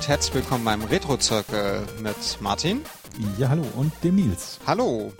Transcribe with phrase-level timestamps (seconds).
[0.00, 2.80] Und herzlich willkommen beim Retro-Zirkel mit Martin.
[3.36, 4.58] Ja, hallo und dem Nils.
[4.66, 5.12] Hallo.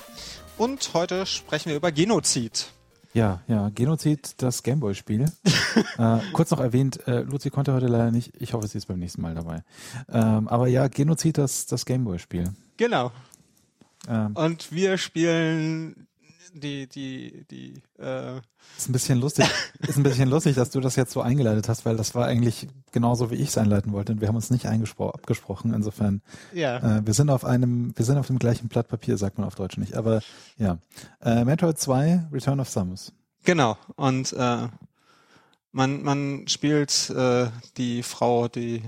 [0.56, 2.72] Und heute sprechen wir über Genozid.
[3.12, 5.30] Ja, ja, Genozid, das Gameboy-Spiel.
[5.98, 8.32] äh, kurz noch erwähnt, äh, Luzi konnte heute leider nicht.
[8.40, 9.64] Ich hoffe, sie ist beim nächsten Mal dabei.
[10.08, 12.50] Ähm, aber ja, Genozid, das, das Gameboy-Spiel.
[12.78, 13.12] Genau.
[14.08, 16.06] Ähm, und wir spielen
[16.54, 18.40] die, die, die, äh
[18.76, 19.46] ist ein bisschen lustig,
[19.80, 22.68] ist ein bisschen lustig, dass du das jetzt so eingeleitet hast, weil das war eigentlich
[22.92, 24.12] genauso, wie ich es einleiten wollte.
[24.12, 25.74] Und wir haben uns nicht abgesprochen.
[25.74, 26.22] Insofern,
[26.52, 26.98] ja.
[26.98, 29.54] Äh, wir sind auf einem, wir sind auf dem gleichen Blatt Papier, sagt man auf
[29.54, 29.94] Deutsch nicht.
[29.94, 30.20] Aber
[30.56, 30.78] ja,
[31.22, 33.12] äh, Metroid 2, Return of Samus.
[33.44, 33.76] Genau.
[33.96, 34.68] Und äh,
[35.72, 38.82] man, man spielt äh, die Frau, die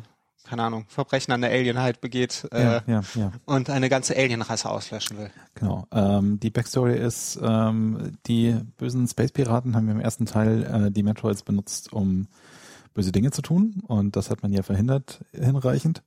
[0.53, 5.17] keine Ahnung, Verbrechen an der Alienheit begeht äh, ja, ja, und eine ganze Alienrasse auslöschen
[5.17, 5.31] will.
[5.55, 5.87] Genau.
[5.91, 11.43] Ähm, die Backstory ist, ähm, die bösen Space-Piraten haben im ersten Teil äh, die Metroids
[11.43, 12.29] benutzt, um
[12.93, 16.03] böse Dinge zu tun und das hat man ja verhindert hinreichend.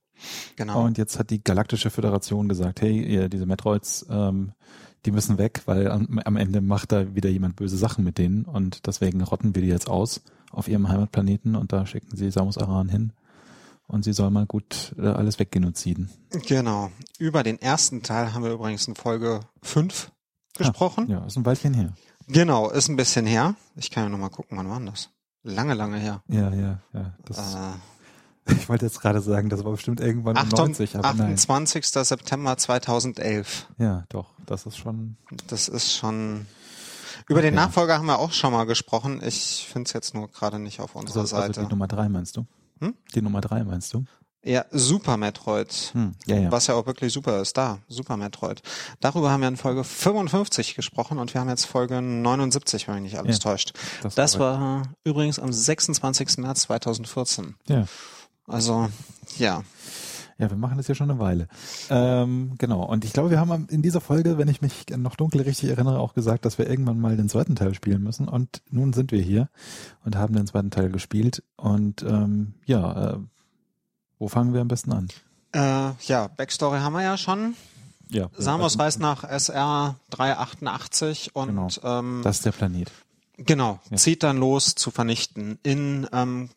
[0.57, 0.85] Genau.
[0.85, 4.51] Und jetzt hat die Galaktische Föderation gesagt, hey, ihr, diese Metroids, ähm,
[5.07, 8.45] die müssen weg, weil am, am Ende macht da wieder jemand böse Sachen mit denen
[8.45, 12.59] und deswegen rotten wir die jetzt aus auf ihrem Heimatplaneten und da schicken sie Samus
[12.59, 13.11] Aran hin
[13.87, 16.09] und sie soll mal gut äh, alles weggenoziden.
[16.47, 16.91] Genau.
[17.19, 20.11] Über den ersten Teil haben wir übrigens in Folge 5
[20.57, 21.07] gesprochen.
[21.09, 21.93] Ja, ja, ist ein Weilchen her.
[22.27, 23.55] Genau, ist ein bisschen her.
[23.75, 25.09] Ich kann ja nochmal gucken, wann war das?
[25.43, 26.23] Lange, lange her.
[26.27, 27.13] Ja, ja, ja.
[27.25, 31.93] Das, äh, ich wollte jetzt gerade sagen, das war bestimmt irgendwann 98, aber 28.
[31.93, 32.05] Nein.
[32.05, 33.67] September 2011.
[33.77, 35.17] Ja, doch, das ist schon.
[35.47, 36.47] Das ist schon.
[37.27, 37.47] Über okay.
[37.47, 39.21] den Nachfolger haben wir auch schon mal gesprochen.
[39.23, 41.47] Ich finde es jetzt nur gerade nicht auf unserer also, Seite.
[41.47, 42.45] Also die Nummer drei meinst du?
[42.79, 42.93] Hm?
[43.13, 44.05] Die Nummer drei meinst du?
[44.45, 45.89] Ja, Super Metroid.
[45.93, 46.51] Hm, ja, ja.
[46.51, 47.57] Was ja auch wirklich super ist.
[47.57, 48.61] Da, Super Metroid.
[48.99, 53.03] Darüber haben wir in Folge 55 gesprochen und wir haben jetzt Folge 79, wenn mich
[53.03, 53.73] nicht alles ja, täuscht.
[54.03, 56.37] Das, das war, war übrigens am 26.
[56.37, 57.55] März 2014.
[57.67, 57.85] Ja.
[58.47, 58.89] Also,
[59.39, 59.63] ja.
[60.37, 61.47] Ja, wir machen das ja schon eine Weile.
[61.89, 62.83] Ähm, genau.
[62.83, 65.99] Und ich glaube, wir haben in dieser Folge, wenn ich mich noch dunkel richtig erinnere,
[65.99, 68.27] auch gesagt, dass wir irgendwann mal den zweiten Teil spielen müssen.
[68.27, 69.47] Und nun sind wir hier
[70.03, 71.41] und haben den zweiten Teil gespielt.
[71.55, 73.17] Und ähm, ja, äh,
[74.19, 75.07] wo fangen wir am besten an?
[75.53, 77.55] Äh, ja, Backstory haben wir ja schon.
[78.09, 78.29] Ja.
[78.37, 81.67] Samus reist nach SR 388 und genau.
[81.83, 82.91] ähm, das ist der Planet.
[83.37, 83.97] Genau, ja.
[83.97, 86.49] zieht dann los zu vernichten in ähm,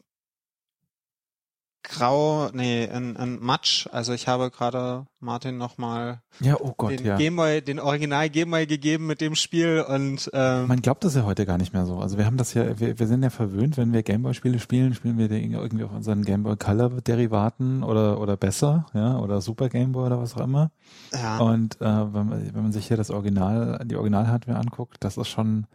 [1.88, 3.86] grau, nee, in, in Matsch.
[3.90, 7.16] Also ich habe gerade Martin nochmal ja, oh Gott, den ja.
[7.16, 11.46] Gameboy, den Original Gameboy gegeben mit dem Spiel und ähm, man glaubt das ja heute
[11.46, 11.98] gar nicht mehr so.
[11.98, 15.18] Also wir haben das ja, wir, wir sind ja verwöhnt, wenn wir Gameboy-Spiele spielen, spielen
[15.18, 20.20] wir irgendwie auf unseren Gameboy Color Derivaten oder oder besser, ja, oder Super Gameboy oder
[20.20, 20.70] was auch immer.
[21.12, 21.38] Ja.
[21.38, 25.28] Und äh, wenn, man, wenn man sich hier das Original, die Original-Hardware anguckt, das ist
[25.28, 25.66] schon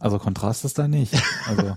[0.00, 1.14] also Kontrast ist da nicht.
[1.46, 1.76] Also, ja,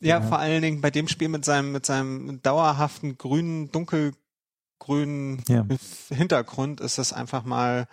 [0.00, 5.66] ja, vor allen Dingen bei dem Spiel mit seinem, mit seinem dauerhaften grünen, dunkelgrünen ja.
[6.08, 7.86] Hintergrund ist es einfach mal,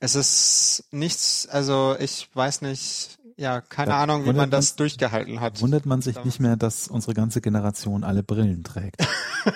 [0.00, 4.76] es ist nichts, also ich weiß nicht, ja, keine da Ahnung, wie man das man,
[4.78, 5.60] durchgehalten hat.
[5.60, 8.96] Wundert man sich nicht mehr, dass unsere ganze Generation alle Brillen trägt.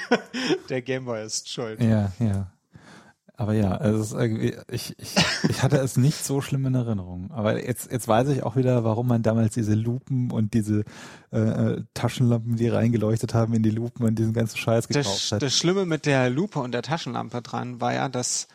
[0.68, 1.80] Der Gameboy ist schuld.
[1.80, 2.52] Ja, ja.
[3.38, 4.97] Aber ja, also ich, ich,
[5.49, 7.31] ich hatte es nicht so schlimm in Erinnerung.
[7.31, 10.82] Aber jetzt, jetzt weiß ich auch wieder, warum man damals diese Lupen und diese
[11.31, 15.41] äh, äh Taschenlampen, die reingeleuchtet haben in die Lupen und diesen ganzen Scheiß gekauft hat.
[15.41, 18.49] Das Schlimme mit der Lupe und der Taschenlampe dran war ja, dass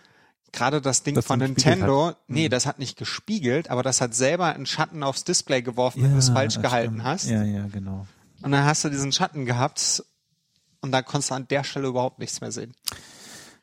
[0.51, 2.17] gerade das Ding das von Nintendo, hat.
[2.27, 2.51] nee, mhm.
[2.51, 6.11] das hat nicht gespiegelt, aber das hat selber einen Schatten aufs Display geworfen, ja, wenn
[6.11, 7.03] du es falsch gehalten stimmt.
[7.05, 7.29] hast.
[7.29, 8.05] Ja, ja, genau.
[8.41, 10.03] Und dann hast du diesen Schatten gehabt
[10.81, 12.73] und da konntest du an der Stelle überhaupt nichts mehr sehen.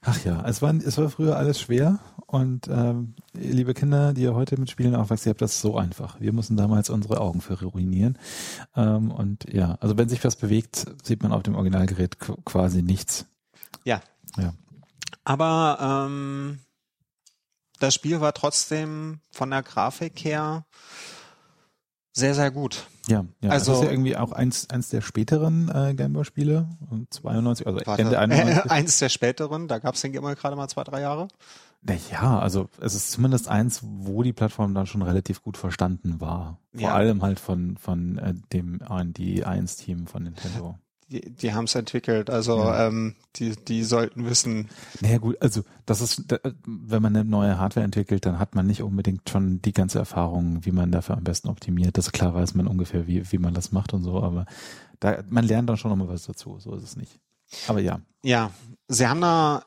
[0.02, 4.34] Ach ja, es war, es war früher alles schwer und ähm, liebe Kinder, die ihr
[4.34, 6.20] heute mit Spielen aufwachsen, ihr habt das so einfach.
[6.20, 8.18] Wir mussten damals unsere Augen für ruinieren.
[8.76, 13.26] Ähm, und ja, also wenn sich was bewegt, sieht man auf dem Originalgerät quasi nichts.
[13.84, 14.00] Ja.
[14.38, 14.54] Ja.
[15.24, 16.60] Aber ähm,
[17.78, 20.64] das Spiel war trotzdem von der Grafik her
[22.12, 22.86] sehr, sehr gut.
[23.10, 23.50] Ja, ja.
[23.50, 26.68] Also, das ist ja irgendwie auch eins, eins der späteren äh, Gameboy-Spiele,
[27.10, 28.56] 92, also warte, Ende 91.
[28.56, 31.28] Äh, eins der späteren, da gab es den Gameboy gerade mal zwei, drei Jahre.
[32.10, 36.58] Ja, also es ist zumindest eins, wo die Plattform dann schon relativ gut verstanden war.
[36.72, 36.94] Vor ja.
[36.94, 40.78] allem halt von, von äh, dem R&D 1-Team von Nintendo
[41.10, 42.30] die, die haben es entwickelt.
[42.30, 42.86] Also ja.
[42.86, 44.68] ähm, die, die sollten wissen.
[45.00, 46.24] Naja gut, also das ist,
[46.64, 50.64] wenn man eine neue Hardware entwickelt, dann hat man nicht unbedingt schon die ganze Erfahrung,
[50.64, 51.98] wie man dafür am besten optimiert.
[51.98, 54.46] Das klar weiß man ungefähr, wie, wie man das macht und so, aber
[55.00, 56.58] da, man lernt dann schon nochmal was dazu.
[56.58, 57.18] So ist es nicht.
[57.66, 58.00] Aber ja.
[58.22, 58.50] Ja,
[58.86, 59.64] sie haben da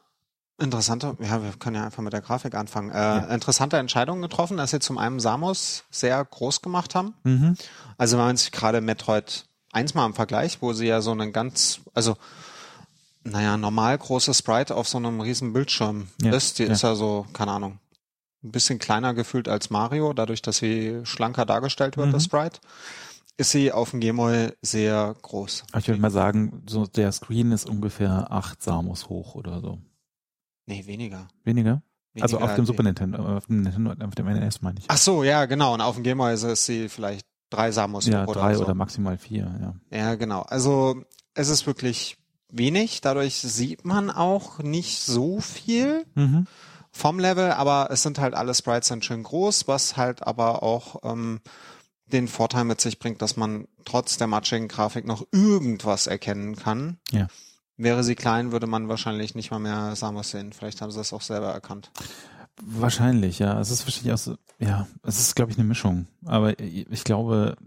[0.59, 3.17] interessante, ja, wir können ja einfach mit der Grafik anfangen, äh, ja.
[3.25, 7.15] interessante Entscheidungen getroffen, dass sie zum einen Samus sehr groß gemacht haben.
[7.23, 7.55] Mhm.
[7.97, 11.33] Also wenn man sich gerade Metroid eins mal im Vergleich, wo sie ja so einen
[11.33, 12.15] ganz, also
[13.23, 16.59] naja, normal große Sprite auf so einem riesen Bildschirm ja, ist.
[16.59, 16.71] Die ja.
[16.71, 17.79] ist ja so, keine Ahnung,
[18.43, 22.13] ein bisschen kleiner gefühlt als Mario, dadurch, dass sie schlanker dargestellt wird, mhm.
[22.13, 22.59] das Sprite.
[23.35, 25.63] Ist sie auf dem Gameboy sehr groß.
[25.79, 29.79] Ich würde mal sagen, so der Screen ist ungefähr acht Samus hoch oder so.
[30.67, 31.27] Nee, weniger.
[31.43, 31.81] Weniger?
[32.13, 34.85] weniger also auf dem Super Nintendo, auf dem Nintendo, auf dem NES meine ich.
[34.87, 35.73] Ach so, ja, genau.
[35.73, 38.63] Und auf dem Gameboy ist sie vielleicht drei Samus ja, oder drei so.
[38.63, 39.97] oder maximal vier, ja.
[39.97, 40.41] Ja, genau.
[40.41, 41.03] Also
[41.33, 42.17] es ist wirklich
[42.49, 43.01] wenig.
[43.01, 46.47] Dadurch sieht man auch nicht so viel mhm.
[46.91, 50.97] vom Level, aber es sind halt alle Sprites dann schön groß, was halt aber auch
[51.03, 51.41] ähm,
[52.07, 56.97] den Vorteil mit sich bringt, dass man trotz der matschigen Grafik noch irgendwas erkennen kann.
[57.11, 57.27] Ja.
[57.75, 60.53] Wäre sie klein, würde man wahrscheinlich nicht mal mehr Samus sehen.
[60.53, 61.91] Vielleicht haben sie das auch selber erkannt.
[62.61, 63.59] Wahrscheinlich, ja.
[63.59, 66.07] Es ist wahrscheinlich auch so, ja, es ist, glaube ich, eine Mischung.
[66.25, 67.57] Aber ich glaube,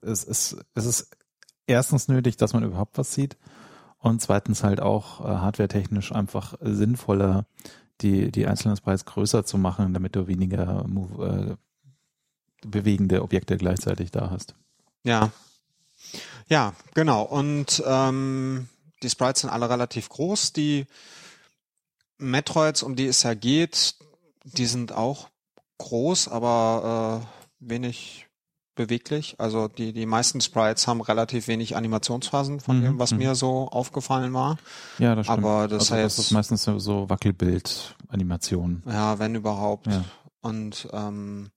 [0.00, 1.16] es ist, es ist
[1.66, 3.36] erstens nötig, dass man überhaupt was sieht
[3.98, 7.46] und zweitens halt auch äh, hardwaretechnisch einfach sinnvoller,
[8.00, 11.58] die, die einzelnen Sprites größer zu machen, damit du weniger move,
[12.62, 14.54] äh, bewegende Objekte gleichzeitig da hast.
[15.04, 15.30] Ja.
[16.48, 17.22] Ja, genau.
[17.22, 18.68] Und ähm,
[19.02, 20.52] die Sprites sind alle relativ groß.
[20.54, 20.86] Die
[22.18, 23.94] Metroids, um die es ja geht,
[24.44, 25.28] die sind auch
[25.78, 28.26] groß, aber äh, wenig
[28.74, 29.34] beweglich.
[29.38, 32.82] Also die, die meisten Sprites haben relativ wenig Animationsphasen von mhm.
[32.82, 33.18] dem, was mhm.
[33.18, 34.56] mir so aufgefallen war.
[34.98, 35.38] Ja, das stimmt.
[35.38, 38.82] Aber das, also heißt, das ist meistens so Wackelbild-Animation.
[38.86, 39.86] Ja, wenn überhaupt.
[39.86, 40.04] Ja.
[40.40, 41.50] Und ähm,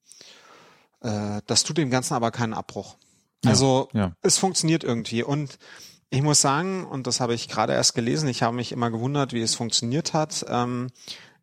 [1.02, 2.96] äh, das tut dem Ganzen aber keinen Abbruch.
[3.46, 4.12] Also ja, ja.
[4.22, 5.24] es funktioniert irgendwie.
[5.24, 5.60] Und
[6.10, 9.34] ich muss sagen, und das habe ich gerade erst gelesen, ich habe mich immer gewundert,
[9.34, 10.46] wie es funktioniert hat.
[10.50, 10.90] Ähm,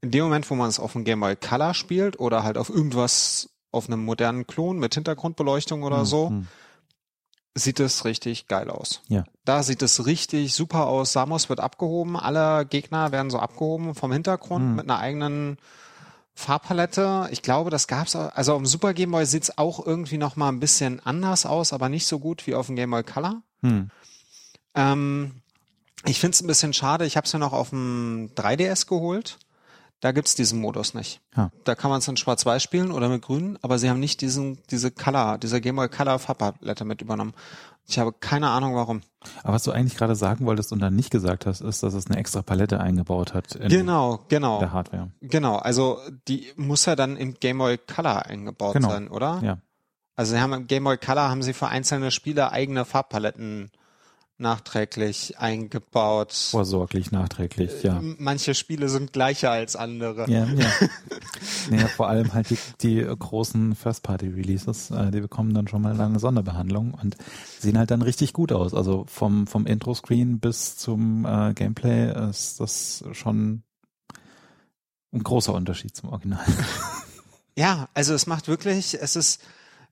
[0.03, 2.71] in dem Moment, wo man es auf dem Game Boy Color spielt oder halt auf
[2.71, 6.05] irgendwas auf einem modernen Klon mit Hintergrundbeleuchtung oder mhm.
[6.05, 6.47] so, hm.
[7.55, 9.03] sieht es richtig geil aus.
[9.09, 9.25] Ja.
[9.45, 11.13] Da sieht es richtig super aus.
[11.13, 14.75] Samus wird abgehoben, alle Gegner werden so abgehoben vom Hintergrund mhm.
[14.77, 15.59] mit einer eigenen
[16.35, 17.29] Farbpalette.
[17.31, 20.37] Ich glaube, das gab's auch, also auf dem Super Game Boy sieht's auch irgendwie noch
[20.37, 23.43] mal ein bisschen anders aus, aber nicht so gut wie auf dem Game Boy Color.
[23.61, 23.91] Mhm.
[24.75, 25.43] Ähm,
[26.07, 27.05] ich finde es ein bisschen schade.
[27.05, 29.39] Ich habe es ja noch auf dem 3DS geholt.
[30.01, 31.21] Da gibt's diesen Modus nicht.
[31.37, 31.51] Ja.
[31.65, 34.59] Da kann man es in Schwarz-Weiß spielen oder mit Grün, aber sie haben nicht diesen,
[34.71, 37.35] diese Color, diese Game Boy Color Farbpalette mit übernommen.
[37.87, 39.03] Ich habe keine Ahnung warum.
[39.43, 42.07] Aber was du eigentlich gerade sagen wolltest und dann nicht gesagt hast, ist, dass es
[42.07, 44.61] eine extra Palette eingebaut hat in genau, genau.
[44.61, 45.11] der Hardware.
[45.21, 45.99] Genau, also
[46.29, 48.89] die muss ja dann im Game Boy Color eingebaut genau.
[48.89, 49.41] sein, oder?
[49.43, 49.59] Ja.
[50.17, 53.71] Also sie haben im Game Boy Color haben sie für einzelne Spiele eigene Farbpaletten
[54.41, 56.33] nachträglich eingebaut.
[56.33, 57.99] Vorsorglich nachträglich, ja.
[57.99, 60.31] Äh, manche Spiele sind gleicher als andere.
[60.31, 60.71] Ja, ja.
[61.71, 66.19] naja, vor allem halt die, die großen First-Party-Releases, äh, die bekommen dann schon mal eine
[66.19, 67.17] Sonderbehandlung und
[67.59, 68.75] sehen halt dann richtig gut aus.
[68.75, 73.63] Also vom, vom Intro-Screen bis zum äh, Gameplay ist das schon
[75.13, 76.45] ein großer Unterschied zum Original.
[77.57, 79.43] ja, also es macht wirklich, es ist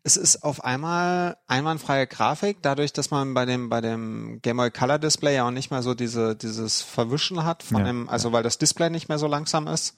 [0.09, 4.71] es ist auf einmal einwandfreie Grafik, dadurch, dass man bei dem, bei dem Game Boy
[4.71, 8.29] Color Display ja auch nicht mehr so diese, dieses Verwischen hat von ja, dem, also
[8.29, 8.33] ja.
[8.33, 9.97] weil das Display nicht mehr so langsam ist,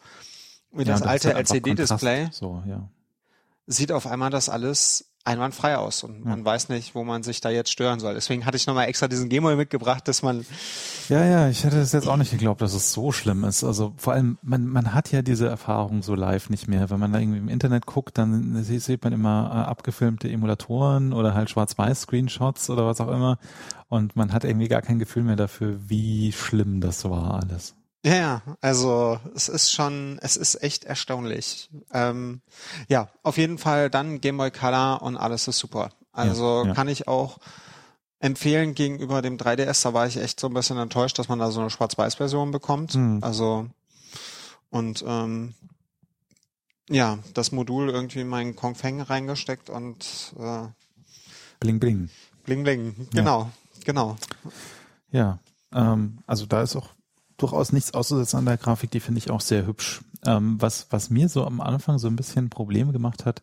[0.72, 2.30] wie ja, das alte LCD-Display.
[2.32, 2.88] So, ja.
[3.68, 6.30] Sieht auf einmal das alles einwandfrei aus und ja.
[6.30, 8.14] man weiß nicht, wo man sich da jetzt stören soll.
[8.14, 10.46] Deswegen hatte ich nochmal extra diesen Gameboy mitgebracht, dass man
[11.08, 13.62] Ja, ja, ich hätte es jetzt auch nicht geglaubt, dass es so schlimm ist.
[13.62, 16.88] Also vor allem, man, man hat ja diese Erfahrung so live nicht mehr.
[16.90, 21.34] Wenn man da irgendwie im Internet guckt, dann sieht man immer äh, abgefilmte Emulatoren oder
[21.34, 23.38] halt Schwarz-Weiß-Screenshots oder was auch immer
[23.90, 27.74] und man hat irgendwie gar kein Gefühl mehr dafür, wie schlimm das war alles.
[28.04, 31.68] Ja, ja, also es ist schon, es ist echt erstaunlich.
[31.92, 32.40] Ähm,
[32.88, 35.90] ja, auf jeden Fall dann Game Boy Color und alles ist super.
[36.12, 36.74] Also ja, ja.
[36.74, 37.38] kann ich auch
[38.18, 39.82] empfehlen gegenüber dem 3DS.
[39.82, 42.94] Da war ich echt so ein bisschen enttäuscht, dass man da so eine Schwarz-Weiß-Version bekommt.
[42.94, 43.18] Mhm.
[43.22, 43.68] Also
[44.70, 45.54] und ähm,
[46.88, 50.68] ja, das Modul irgendwie in meinen Kong Feng reingesteckt und äh,
[51.60, 52.08] Bling Bling.
[52.44, 53.50] Bling Bling, genau, ja.
[53.84, 54.16] genau.
[55.12, 55.38] Ja,
[55.72, 56.88] ähm, also da ist auch
[57.42, 60.02] durchaus nichts auszusetzen an der Grafik, die finde ich auch sehr hübsch.
[60.24, 63.42] Ähm, was, was mir so am Anfang so ein bisschen Probleme gemacht hat,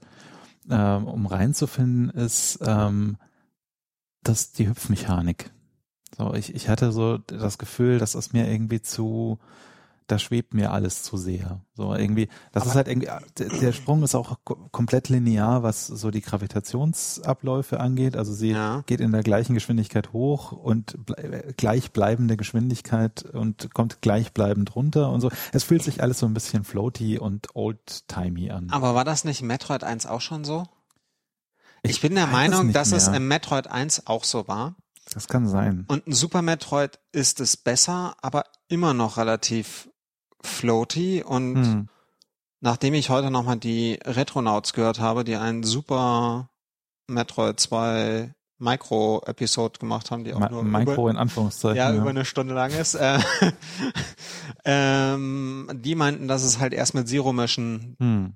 [0.70, 3.18] ähm, um reinzufinden, ist ähm,
[4.24, 5.52] dass die Hüpfmechanik.
[6.18, 9.40] So, ich, ich hatte so das Gefühl, dass es mir irgendwie zu
[10.08, 11.62] da schwebt mir alles zu sehr.
[11.74, 13.10] So irgendwie, das Aber ist halt irgendwie,
[13.62, 14.40] der Sprung ist auch
[14.72, 18.16] komplett linear, was so die Gravitationsabläufe angeht.
[18.16, 18.84] Also sie ja.
[18.86, 25.22] geht in der gleichen Geschwindigkeit hoch und ble gleichbleibende Geschwindigkeit und kommt gleichbleibend runter und
[25.22, 25.30] so.
[25.52, 28.70] Es fühlt sich alles so ein bisschen floaty und old-timey an.
[28.72, 30.66] Aber war das nicht Metroid 1 auch schon so?
[31.84, 32.98] Ich, ich bin der Meinung, dass mehr.
[32.98, 34.76] es im Metroid 1 auch so war.
[35.14, 35.86] Das kann sein.
[35.88, 39.90] Und ein Super Metroid ist es besser, aber immer noch relativ
[40.42, 41.90] floaty und hm.
[42.62, 46.50] nachdem ich heute nochmal die Retronauts gehört habe, die einen super
[47.08, 51.78] Metroid 2 Micro-Episode gemacht haben, die auch Ma nur Micro über, in Anführungszeichen.
[51.78, 52.96] Ja, ja, über eine Stunde lang ist.
[52.96, 53.20] Äh,
[54.66, 57.96] ähm, die meinten, dass es halt erst mit Zero mischen.
[58.00, 58.34] Hm.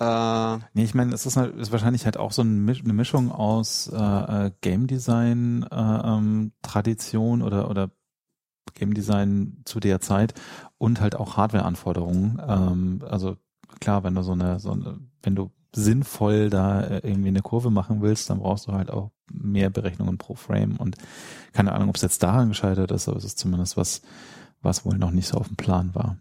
[0.00, 3.86] Äh, nee, ich meine, es ist, halt, ist wahrscheinlich halt auch so eine Mischung aus
[3.86, 3.96] äh,
[4.46, 7.90] äh, Game Design äh, ähm, Tradition oder oder
[8.74, 10.34] Game Design zu der Zeit
[10.78, 12.40] und halt auch Hardware-Anforderungen.
[12.46, 13.36] Ähm, also
[13.80, 17.70] klar, wenn du so eine, so eine, wenn du sinnvoll da äh, irgendwie eine Kurve
[17.70, 20.96] machen willst, dann brauchst du halt auch mehr Berechnungen pro Frame und
[21.52, 24.02] keine Ahnung, ob es jetzt daran gescheitert ist, aber es ist zumindest was,
[24.62, 26.16] was wohl noch nicht so auf dem Plan war.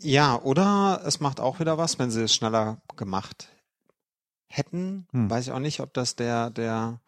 [0.00, 3.48] Ja, oder es macht auch wieder was, wenn sie es schneller gemacht
[4.46, 5.06] hätten.
[5.12, 5.30] Hm.
[5.30, 7.00] Weiß ich auch nicht, ob das der, der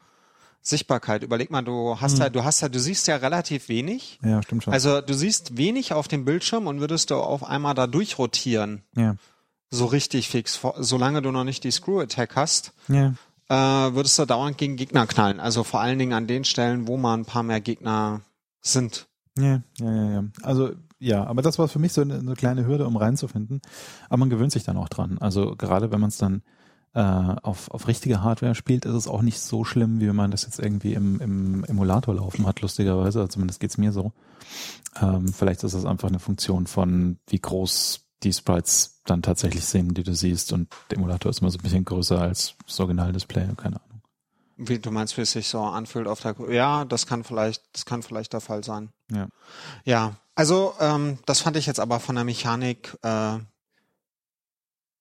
[0.63, 1.23] Sichtbarkeit.
[1.23, 2.21] Überleg mal, du hast hm.
[2.21, 4.19] ja, du hast ja, du siehst ja relativ wenig.
[4.23, 4.73] Ja, stimmt schon.
[4.73, 8.83] Also du siehst wenig auf dem Bildschirm und würdest du auf einmal da durchrotieren.
[8.97, 9.17] Ja
[9.73, 10.61] so richtig fix.
[10.79, 13.15] Solange du noch nicht die Screw Attack hast, ja.
[13.49, 15.41] äh, würdest du dauernd gegen Gegner knallen.
[15.41, 18.21] Also vor allen Dingen an den Stellen, wo mal ein paar mehr Gegner
[18.61, 19.09] sind.
[19.37, 20.25] Ja, ja, ja, ja.
[20.43, 23.61] Also ja, aber das war für mich so eine, eine kleine Hürde, um reinzufinden.
[24.09, 25.17] Aber man gewöhnt sich dann auch dran.
[25.19, 26.43] Also gerade wenn man es dann
[26.95, 30.31] äh, auf, auf richtige Hardware spielt, ist es auch nicht so schlimm, wie wenn man
[30.31, 33.21] das jetzt irgendwie im, im Emulator laufen hat, lustigerweise.
[33.21, 34.13] Also zumindest geht's mir so.
[35.01, 39.95] Ähm, vielleicht ist das einfach eine Funktion von, wie groß die Sprites dann tatsächlich sehen,
[39.95, 40.53] die du siehst.
[40.53, 44.03] Und der Emulator ist immer so ein bisschen größer als das Originaldisplay, keine Ahnung.
[44.59, 47.87] Wie du meinst, wie es sich so anfühlt auf der Ja, das kann vielleicht, das
[47.87, 48.91] kann vielleicht der Fall sein.
[49.11, 49.29] Ja.
[49.85, 53.39] Ja, also ähm, das fand ich jetzt aber von der Mechanik äh,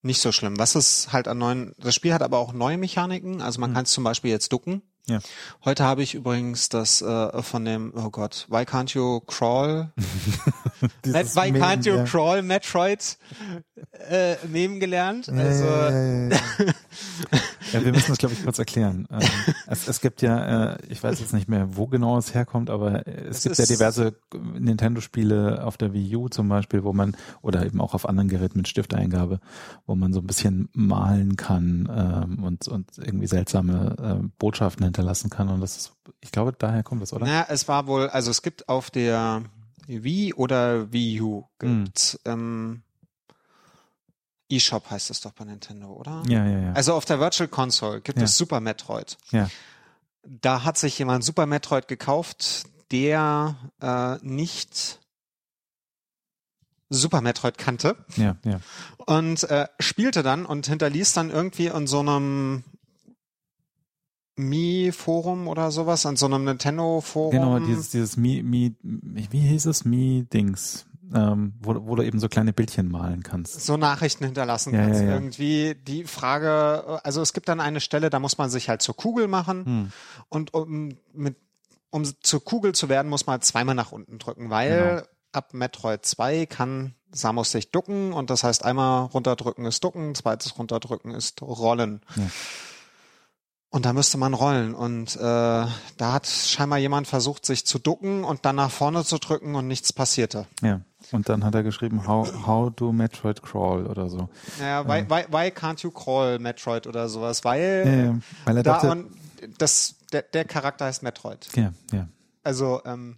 [0.02, 0.58] nicht so schlimm.
[0.58, 3.76] Was ist halt an neuen, das Spiel hat aber auch neue Mechaniken, also man mhm.
[3.76, 4.82] kann es zum Beispiel jetzt ducken.
[5.08, 5.20] Ja.
[5.66, 9.92] Heute habe ich übrigens das äh, von dem, oh Gott, Why Can't You Crawl?
[11.06, 12.04] Met, Why Can't You ja.
[12.06, 13.18] Crawl Metroid
[14.10, 15.30] äh, Meme gelernt.
[15.30, 16.36] Also, ja, ja,
[17.74, 19.08] ja, wir müssen das, glaube ich, kurz erklären.
[19.12, 19.20] Ähm,
[19.68, 23.08] es, es gibt ja, äh, ich weiß jetzt nicht mehr, wo genau es herkommt, aber
[23.08, 24.16] es, es gibt ja diverse
[24.60, 28.58] Nintendo-Spiele auf der Wii U zum Beispiel, wo man, oder eben auch auf anderen Geräten
[28.58, 29.40] mit Stifteingabe,
[29.86, 35.30] wo man so ein bisschen malen kann ähm, und, und irgendwie seltsame äh, Botschaften hinterlassen
[35.30, 35.50] kann.
[35.50, 37.28] Und das ist, ich glaube, daher kommt das, oder?
[37.28, 39.44] Ja, es war wohl, also es gibt auf der
[39.88, 42.34] Wii oder Wii U gibt hm.
[42.34, 42.84] ähm,
[44.52, 46.24] eShop heißt das doch bei Nintendo, oder?
[46.28, 46.74] Ja, ja, ja.
[46.74, 48.26] Also auf der Virtual Console gibt ja.
[48.26, 49.18] es Super Metroid.
[49.32, 49.50] Ja.
[50.24, 55.00] Da hat sich jemand Super Metroid gekauft, der äh, nicht
[56.90, 57.96] Super Metroid kannte.
[58.18, 58.60] Ja, ja.
[59.06, 62.64] Und äh, spielte dann und hinterließ dann irgendwie in so einem
[64.36, 67.32] Mi-Forum oder sowas, an so einem Nintendo-Forum.
[67.32, 69.86] Genau, dieses, dieses Mi, Mi, wie hieß es?
[69.86, 73.66] Mi-Dings ähm, wo, wo du eben so kleine Bildchen malen kannst.
[73.66, 75.02] So Nachrichten hinterlassen ja, kannst.
[75.02, 75.14] Ja, ja.
[75.14, 78.96] Irgendwie die Frage, also es gibt dann eine Stelle, da muss man sich halt zur
[78.96, 79.92] Kugel machen hm.
[80.30, 81.36] und um mit
[81.92, 85.02] um zur Kugel zu werden, muss man zweimal nach unten drücken, weil genau.
[85.34, 90.58] ab Metroid 2 kann Samus sich ducken und das heißt einmal runterdrücken ist ducken, zweites
[90.58, 92.02] runterdrücken ist rollen.
[92.16, 92.24] Ja.
[93.72, 94.76] Und da müsste man rollen.
[94.76, 99.18] Und äh, da hat scheinbar jemand versucht, sich zu ducken und dann nach vorne zu
[99.18, 100.46] drücken und nichts passierte.
[100.62, 100.82] Ja.
[101.14, 104.30] Und dann hat er geschrieben, how, how do Metroid crawl oder so.
[104.60, 107.44] Ja, why, why, why can't you crawl Metroid oder sowas?
[107.46, 108.20] Weil, ja, ja.
[108.46, 109.08] weil er dachte, und
[109.58, 111.48] das, der, der Charakter heißt Metroid.
[111.56, 112.08] Ja, ja.
[112.44, 113.18] Also, ähm,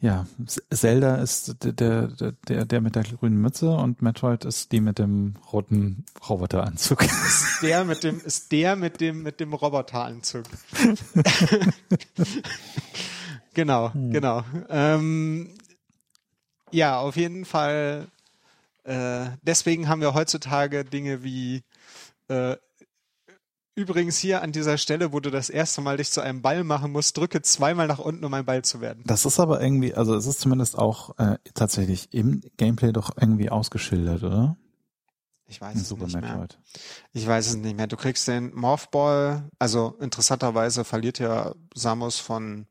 [0.00, 0.26] ja,
[0.70, 5.34] Zelda ist der, der, der, mit der grünen Mütze und Metroid ist die mit dem
[5.52, 7.02] roten Roboteranzug.
[7.26, 10.44] Ist der mit dem, ist der mit dem, mit dem Roboteranzug.
[13.54, 14.12] genau, hm.
[14.12, 14.44] genau.
[14.68, 15.54] Ähm,
[16.70, 18.06] ja, auf jeden Fall.
[18.84, 21.62] Äh, deswegen haben wir heutzutage Dinge wie
[22.28, 22.56] äh,
[23.78, 26.90] Übrigens hier an dieser Stelle, wo du das erste Mal dich zu einem Ball machen
[26.90, 29.04] musst, drücke zweimal nach unten, um ein Ball zu werden.
[29.06, 33.50] Das ist aber irgendwie, also es ist zumindest auch äh, tatsächlich im Gameplay doch irgendwie
[33.50, 34.56] ausgeschildert, oder?
[35.46, 36.48] Ich weiß es nicht mehr.
[37.12, 37.86] Ich weiß es nicht mehr.
[37.86, 42.66] Du kriegst den Morphball, also interessanterweise verliert ja Samus von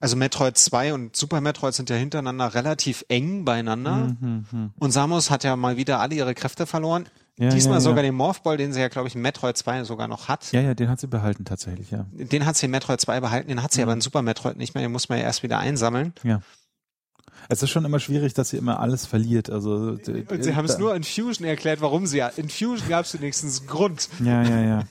[0.00, 4.16] also Metroid 2 und Super Metroid sind ja hintereinander relativ eng beieinander.
[4.20, 4.70] Mhm, mh.
[4.78, 7.06] Und Samus hat ja mal wieder alle ihre Kräfte verloren.
[7.40, 10.08] Ja, Diesmal ja, sogar den Morphball, den sie ja, glaube ich, in Metroid 2 sogar
[10.08, 10.52] noch hat.
[10.52, 12.04] Ja, ja, den hat sie behalten tatsächlich, ja.
[12.12, 13.84] Den hat sie in Metroid 2 behalten, den hat sie mhm.
[13.84, 16.12] aber in Super Metroid nicht mehr, den muss man ja erst wieder einsammeln.
[16.22, 16.42] Ja.
[17.48, 19.48] Es ist schon immer schwierig, dass sie immer alles verliert.
[19.48, 22.28] Also und sie haben es nur in Fusion erklärt, warum sie ja.
[22.28, 24.10] In Fusion gab es wenigstens einen Grund.
[24.22, 24.82] Ja, ja, ja.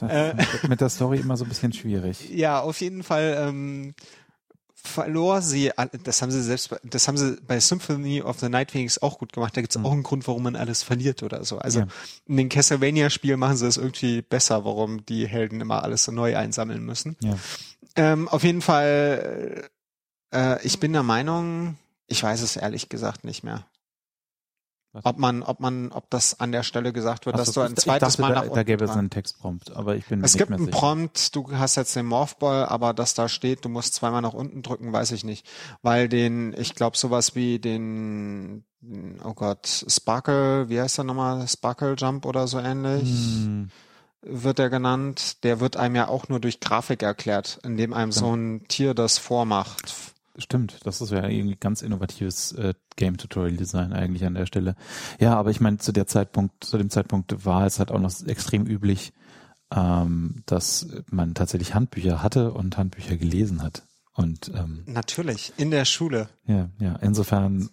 [0.34, 2.28] Das, mit der Story immer so ein bisschen schwierig.
[2.30, 3.36] Ja, auf jeden Fall.
[3.38, 3.94] Ähm,
[4.82, 5.70] verlor sie,
[6.02, 9.32] das haben sie selbst, das haben sie bei Symphony of the Night Phoenix auch gut
[9.32, 9.56] gemacht.
[9.56, 9.86] Da gibt es mhm.
[9.86, 11.58] auch einen Grund, warum man alles verliert oder so.
[11.58, 11.86] Also ja.
[12.26, 16.36] in den Castlevania-Spielen machen sie es irgendwie besser, warum die Helden immer alles so neu
[16.36, 17.16] einsammeln müssen.
[17.20, 17.36] Ja.
[17.94, 19.68] Ähm, auf jeden Fall,
[20.34, 23.64] äh, ich bin der Meinung, ich weiß es ehrlich gesagt nicht mehr.
[25.04, 27.76] Ob man, ob man, ob das an der Stelle gesagt wird, Ach, dass du ein
[27.76, 30.52] zweites dachte, Mal nach da, da gäbe es einen Textprompt, aber ich bin Es gibt
[30.52, 34.34] einen Prompt, du hast jetzt den Morphball, aber dass da steht, du musst zweimal nach
[34.34, 35.48] unten drücken, weiß ich nicht,
[35.80, 38.64] weil den, ich glaube sowas wie den,
[39.24, 43.08] oh Gott, Sparkle, wie heißt der nochmal, Sparkle Jump oder so ähnlich.
[43.08, 43.70] Hm.
[44.20, 48.36] wird er genannt, der wird einem ja auch nur durch Grafik erklärt, indem einem so
[48.36, 50.11] ein Tier das vormacht.
[50.38, 54.76] Stimmt, das ist ja irgendwie ganz innovatives äh, Game Tutorial Design eigentlich an der Stelle.
[55.20, 58.12] Ja, aber ich meine, zu der Zeitpunkt, zu dem Zeitpunkt war es halt auch noch
[58.26, 59.12] extrem üblich,
[59.74, 63.82] ähm, dass man tatsächlich Handbücher hatte und Handbücher gelesen hat.
[64.14, 66.28] Und ähm, natürlich in der Schule.
[66.46, 66.96] Ja, ja.
[66.96, 67.70] Insofern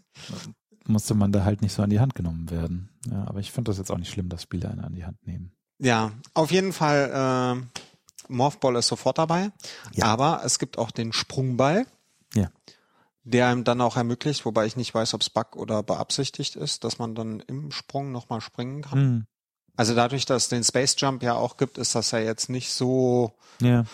[0.86, 2.90] musste man da halt nicht so an die Hand genommen werden.
[3.10, 5.26] Ja, aber ich finde das jetzt auch nicht schlimm, dass Spiele einen an die Hand
[5.26, 5.52] nehmen.
[5.78, 7.62] Ja, auf jeden Fall.
[7.64, 7.80] Äh,
[8.32, 9.52] Morphball ist sofort dabei,
[9.94, 10.06] ja.
[10.06, 11.88] aber es gibt auch den Sprungball.
[12.34, 12.50] Ja.
[13.24, 16.84] Der einem dann auch ermöglicht, wobei ich nicht weiß, ob es Bug oder beabsichtigt ist,
[16.84, 19.00] dass man dann im Sprung nochmal springen kann.
[19.00, 19.28] Mhm.
[19.80, 22.74] Also dadurch, dass es den Space Jump ja auch gibt, ist das ja jetzt nicht
[22.74, 23.32] so.
[23.62, 23.86] Ja,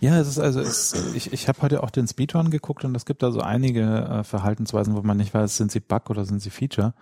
[0.00, 3.04] ja, es ist also es, ich ich habe heute auch den Speedrun geguckt und es
[3.04, 6.40] gibt da so einige äh, Verhaltensweisen, wo man nicht weiß, sind sie Bug oder sind
[6.40, 6.94] sie Feature.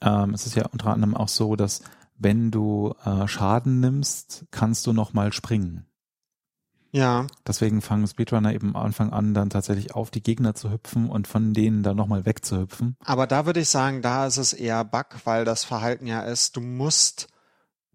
[0.00, 1.82] Ähm, es ist ja unter anderem auch so, dass
[2.16, 5.86] wenn du äh, Schaden nimmst, kannst du nochmal springen.
[6.92, 7.26] Ja.
[7.46, 11.28] Deswegen fangen Speedrunner eben am Anfang an, dann tatsächlich auf die Gegner zu hüpfen und
[11.28, 12.96] von denen dann nochmal wegzuhüpfen.
[13.04, 16.56] Aber da würde ich sagen, da ist es eher Bug, weil das Verhalten ja ist,
[16.56, 17.28] du musst,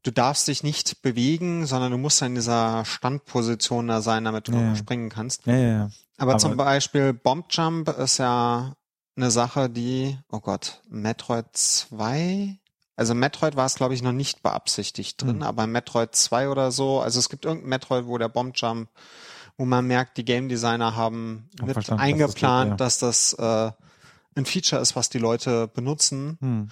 [0.03, 4.53] du darfst dich nicht bewegen, sondern du musst in dieser Standposition da sein, damit du
[4.53, 4.75] ja.
[4.75, 5.45] springen kannst.
[5.47, 5.89] Ja, ja.
[6.17, 8.75] Aber, Aber zum Beispiel Bomb Jump ist ja
[9.15, 12.60] eine Sache, die, oh Gott, Metroid 2
[12.95, 15.43] also Metroid war es, glaube ich, noch nicht beabsichtigt drin, mhm.
[15.43, 18.89] aber Metroid 2 oder so, also es gibt irgendein Metroid, wo der Bombjump,
[19.57, 23.45] wo man merkt, die Game Designer haben mit eingeplant, dass das, geht, ja.
[23.45, 23.75] dass das
[24.35, 26.37] äh, ein Feature ist, was die Leute benutzen.
[26.39, 26.69] Mhm.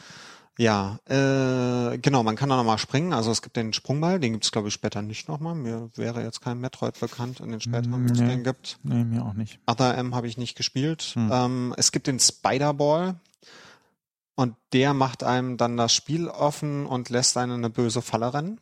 [0.60, 3.14] Ja, äh, genau, man kann da nochmal springen.
[3.14, 5.56] Also es gibt den Sprungball, den gibt es, glaube ich, später nicht nochmal.
[5.56, 8.78] Mir wäre jetzt kein Metroid bekannt in den späteren, nee, wo es den gibt.
[8.84, 9.60] Nee, mir auch nicht.
[9.68, 11.14] Other M habe ich nicht gespielt.
[11.14, 11.30] Hm.
[11.32, 13.16] Ähm, es gibt den Spider-Ball,
[14.40, 18.62] und der macht einem dann das Spiel offen und lässt einen eine böse Falle rennen.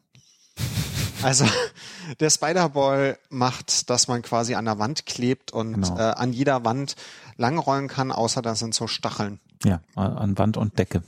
[1.24, 1.46] Also
[2.20, 5.98] der Spider-Ball macht, dass man quasi an der Wand klebt und genau.
[5.98, 6.96] äh, an jeder Wand
[7.38, 9.40] langrollen kann, außer da sind so Stacheln.
[9.64, 11.02] Ja, an Wand und Decke.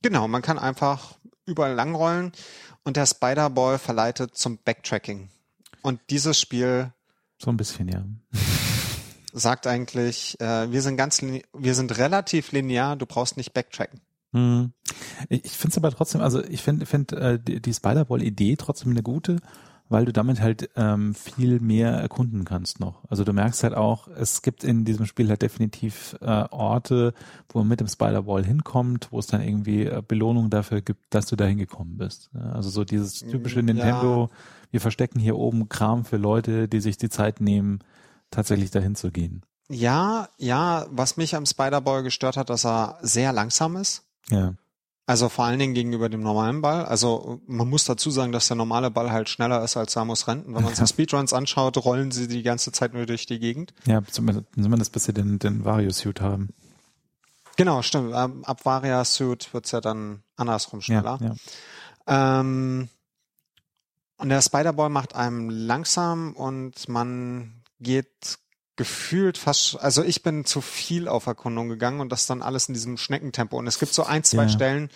[0.00, 2.32] Genau, man kann einfach überall langrollen
[2.82, 5.28] und der Spider-Ball verleitet zum Backtracking.
[5.82, 6.90] Und dieses Spiel
[7.36, 8.02] so ein bisschen, ja.
[9.32, 14.00] Sagt eigentlich, äh, wir sind ganz, wir sind relativ linear, du brauchst nicht backtracken.
[14.32, 14.72] Hm.
[15.28, 19.02] Ich finde es aber trotzdem, also ich finde find, äh, die, die Spider-Ball-Idee trotzdem eine
[19.02, 19.36] gute,
[19.88, 23.04] weil du damit halt ähm, viel mehr erkunden kannst noch.
[23.10, 27.12] Also du merkst halt auch, es gibt in diesem Spiel halt definitiv äh, Orte,
[27.50, 31.26] wo man mit dem Spider-Ball hinkommt, wo es dann irgendwie äh, Belohnung dafür gibt, dass
[31.26, 32.30] du da hingekommen bist.
[32.34, 34.38] Also so dieses typische Nintendo, ja.
[34.70, 37.80] wir verstecken hier oben Kram für Leute, die sich die Zeit nehmen,
[38.32, 39.42] tatsächlich dahin zu gehen.
[39.68, 44.02] Ja, ja, was mich am Spider-Ball gestört hat, dass er sehr langsam ist.
[44.28, 44.54] Ja.
[45.06, 46.84] Also vor allen Dingen gegenüber dem normalen Ball.
[46.84, 50.54] Also man muss dazu sagen, dass der normale Ball halt schneller ist als Samus Renten.
[50.54, 53.72] Wenn man sich Speedruns anschaut, rollen sie die ganze Zeit nur durch die Gegend.
[53.84, 56.50] Ja, zumindest bis sie den, den Vario-Suit haben.
[57.56, 58.12] Genau, stimmt.
[58.14, 61.18] Ähm, ab Varia-Suit wird's ja dann andersrum schneller.
[61.20, 61.34] Ja,
[62.08, 62.40] ja.
[62.40, 62.88] Ähm,
[64.18, 68.38] und der Spider-Ball macht einem langsam und man geht
[68.76, 72.74] gefühlt fast, also ich bin zu viel auf Erkundung gegangen und das dann alles in
[72.74, 73.56] diesem Schneckentempo.
[73.56, 74.48] Und es gibt so ein, zwei ja.
[74.48, 74.90] Stellen,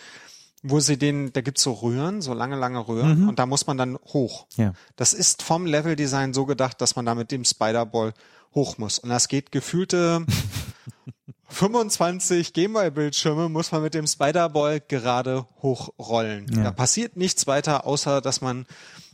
[0.63, 3.29] wo sie den, da gibt's so Röhren, so lange, lange Röhren mhm.
[3.29, 4.47] und da muss man dann hoch.
[4.57, 4.73] Ja.
[4.97, 8.15] Das ist vom Leveldesign so gedacht, dass man da mit dem Spider-Ball
[8.55, 8.99] hoch muss.
[8.99, 10.25] Und das geht gefühlte
[11.49, 16.47] 25 Gameboy-Bildschirme muss man mit dem Spider-Ball gerade hochrollen.
[16.53, 16.65] Ja.
[16.65, 18.67] Da passiert nichts weiter, außer dass man,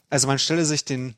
[0.09, 1.15] also man stelle sich den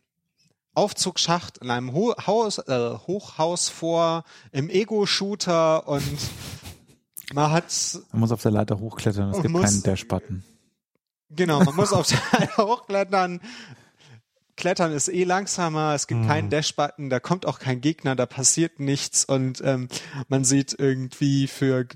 [0.74, 6.18] Aufzugsschacht in einem Ho Haus, äh, Hochhaus vor, im Ego-Shooter und
[7.32, 7.98] man hat.
[8.12, 10.44] Man muss auf der Leiter hochklettern, es gibt muss, keinen Dash-Button.
[11.30, 13.40] Genau, man muss auf der Leiter hochklettern.
[14.56, 16.28] Klettern ist eh langsamer, es gibt mhm.
[16.28, 19.88] keinen Dash-Button, da kommt auch kein Gegner, da passiert nichts und ähm,
[20.28, 21.87] man sieht irgendwie für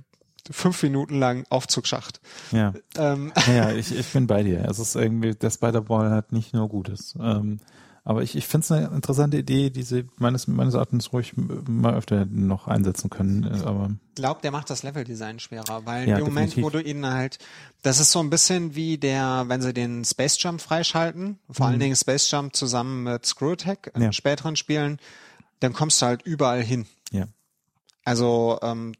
[0.50, 2.20] fünf Minuten lang Aufzugsschacht.
[2.50, 3.32] Ja, ähm.
[3.46, 4.64] ja ich, ich bin bei dir.
[4.68, 7.14] Es ist irgendwie, der Spider-Ball hat nicht nur Gutes.
[7.20, 7.60] Ähm,
[8.08, 11.92] Aber ich, ich finde es eine interessante Idee, die sie meines, meines Erachtens ruhig mal
[11.92, 13.44] öfter noch einsetzen können.
[13.44, 16.80] Äh, aber ich glaube, der macht das Leveldesign schwerer, weil ja, im Moment, wo du
[16.80, 17.38] ihn halt,
[17.82, 21.72] das ist so ein bisschen wie der, wenn sie den Space Jump freischalten, vor mhm.
[21.72, 24.10] allen Dingen Space Jump zusammen mit Screw Attack in ja.
[24.10, 24.98] späteren Spielen,
[25.60, 26.86] dann kommst du halt überall hin.
[27.10, 27.26] Ja.
[28.06, 28.94] Also ähm,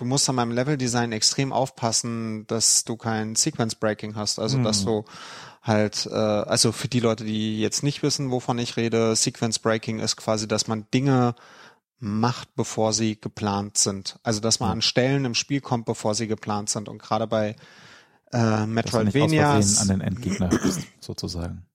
[0.00, 4.64] du musst an meinem Leveldesign extrem aufpassen, dass du kein Sequence Breaking hast, also mhm.
[4.64, 5.04] dass du
[5.62, 9.98] halt, äh, also für die Leute, die jetzt nicht wissen, wovon ich rede, Sequence Breaking
[9.98, 11.34] ist quasi, dass man Dinge
[11.98, 14.18] macht, bevor sie geplant sind.
[14.22, 16.88] Also dass man an Stellen im Spiel kommt, bevor sie geplant sind.
[16.88, 17.56] Und gerade bei
[18.32, 21.66] äh, Metroidvania an den Endgegner bist, sozusagen.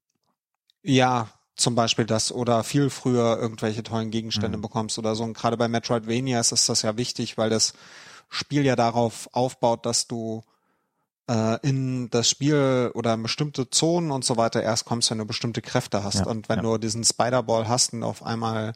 [0.82, 4.64] Ja, zum Beispiel das oder viel früher irgendwelche tollen Gegenstände mhm.
[4.64, 5.24] bekommst oder so.
[5.24, 7.74] Und gerade bei Metroidvania ist das ja wichtig, weil das
[8.30, 10.44] Spiel ja darauf aufbaut, dass du
[11.28, 15.62] äh, in das Spiel oder bestimmte Zonen und so weiter erst kommst, wenn du bestimmte
[15.62, 16.20] Kräfte hast.
[16.20, 16.64] Ja, und wenn ja.
[16.64, 18.74] du diesen Spider-Ball hast und auf einmal,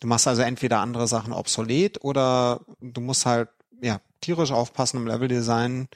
[0.00, 3.48] du machst also entweder andere Sachen obsolet oder du musst halt,
[3.80, 5.88] ja, tierisch aufpassen im Leveldesign,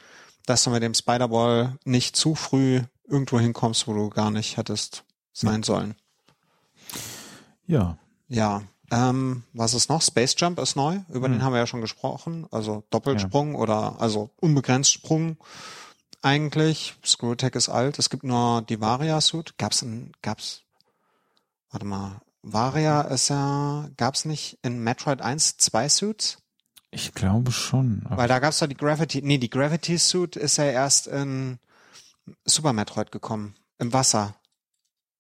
[0.46, 5.04] dass du mit dem Spider-Ball nicht zu früh irgendwo hinkommst, wo du gar nicht hättest
[5.32, 5.66] sein ja.
[5.66, 5.94] sollen.
[7.66, 7.98] Ja.
[8.28, 8.62] Ja.
[8.90, 10.02] Ähm, was ist noch?
[10.02, 11.34] Space Jump ist neu, über hm.
[11.34, 12.46] den haben wir ja schon gesprochen.
[12.50, 15.36] Also Doppelsprung oder also unbegrenzt Sprung
[16.22, 16.94] eigentlich.
[17.04, 17.98] Screwtech ist alt.
[17.98, 19.56] Es gibt nur die Varia-Suit.
[19.58, 20.62] Gab's ein, gab's,
[21.70, 26.38] warte mal, Varia ist ja, gab's nicht in Metroid 1 zwei Suits?
[26.90, 28.02] Ich glaube schon.
[28.08, 31.58] Weil da gab's doch die Gravity, nee, die Gravity Suit ist ja erst in
[32.44, 33.54] Super Metroid gekommen.
[33.78, 34.34] Im Wasser.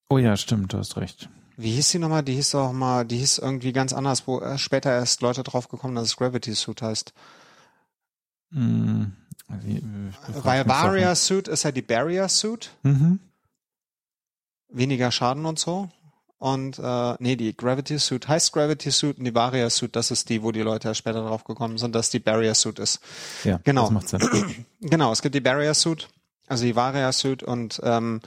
[0.08, 1.28] Oh ja, stimmt, du hast recht.
[1.60, 2.22] Wie hieß die nochmal?
[2.22, 5.94] Die hieß doch mal, die hieß irgendwie ganz anders, wo später erst Leute drauf gekommen,
[5.94, 7.12] dass es Gravity Suit heißt.
[8.50, 9.82] Wie,
[10.42, 12.70] Weil Barrier Suit ist ja die Barrier Suit.
[12.82, 13.20] Mhm.
[14.68, 15.90] Weniger Schaden und so.
[16.38, 20.30] Und äh, nee, die Gravity Suit heißt Gravity Suit und die Barrier Suit, das ist
[20.30, 23.00] die, wo die Leute später drauf gekommen sind, dass die Barrier Suit ist.
[23.44, 23.82] Ja, genau.
[23.82, 24.64] das macht Sinn.
[24.80, 26.08] genau, es gibt die Barrier Suit,
[26.46, 28.22] also die Barrier Suit und ähm,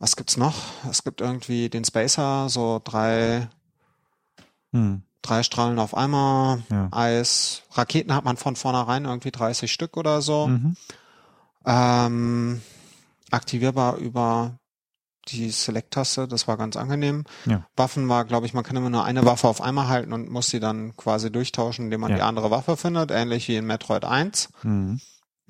[0.00, 0.56] was gibt's noch?
[0.90, 3.48] Es gibt irgendwie den Spacer, so drei
[4.72, 6.88] hm drei Strahlen auf einmal, ja.
[6.92, 10.48] Eis, Raketen hat man von vornherein irgendwie 30 Stück oder so.
[10.48, 10.76] Mhm.
[11.66, 12.62] Ähm,
[13.30, 14.58] aktivierbar über
[15.28, 17.24] die Select-Taste, das war ganz angenehm.
[17.44, 17.66] Ja.
[17.76, 20.48] Waffen war, glaube ich, man kann immer nur eine Waffe auf einmal halten und muss
[20.48, 22.16] sie dann quasi durchtauschen, indem man ja.
[22.16, 24.48] die andere Waffe findet, ähnlich wie in Metroid 1.
[24.62, 25.00] Mhm.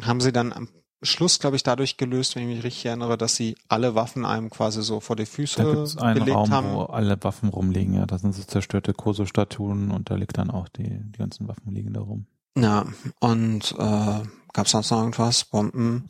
[0.03, 0.69] Haben sie dann
[1.03, 4.51] Schluss, glaube ich, dadurch gelöst, wenn ich mich richtig erinnere, dass sie alle Waffen einem
[4.51, 6.75] quasi so vor die Füße da gibt's einen gelegt Raum, haben.
[6.75, 8.07] wo alle Waffen rumliegen, ja.
[8.07, 11.95] Da sind so zerstörte Koso-Statuen und da liegt dann auch die, die ganzen Waffen liegen
[11.95, 12.27] da rum.
[12.57, 12.87] Ja,
[13.21, 15.45] und äh, gab es sonst noch irgendwas?
[15.45, 16.07] Bomben?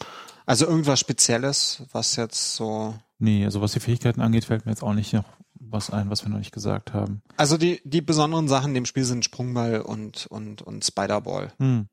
[0.46, 2.94] Also irgendwas Spezielles, was jetzt so.
[3.18, 5.24] Nee, also was die Fähigkeiten angeht, fällt mir jetzt auch nicht noch
[5.60, 7.22] was ein, was wir noch nicht gesagt haben.
[7.36, 11.52] Also die, die besonderen Sachen in dem Spiel sind Sprungball und, und, und Spiderball.
[11.58, 11.86] Hm.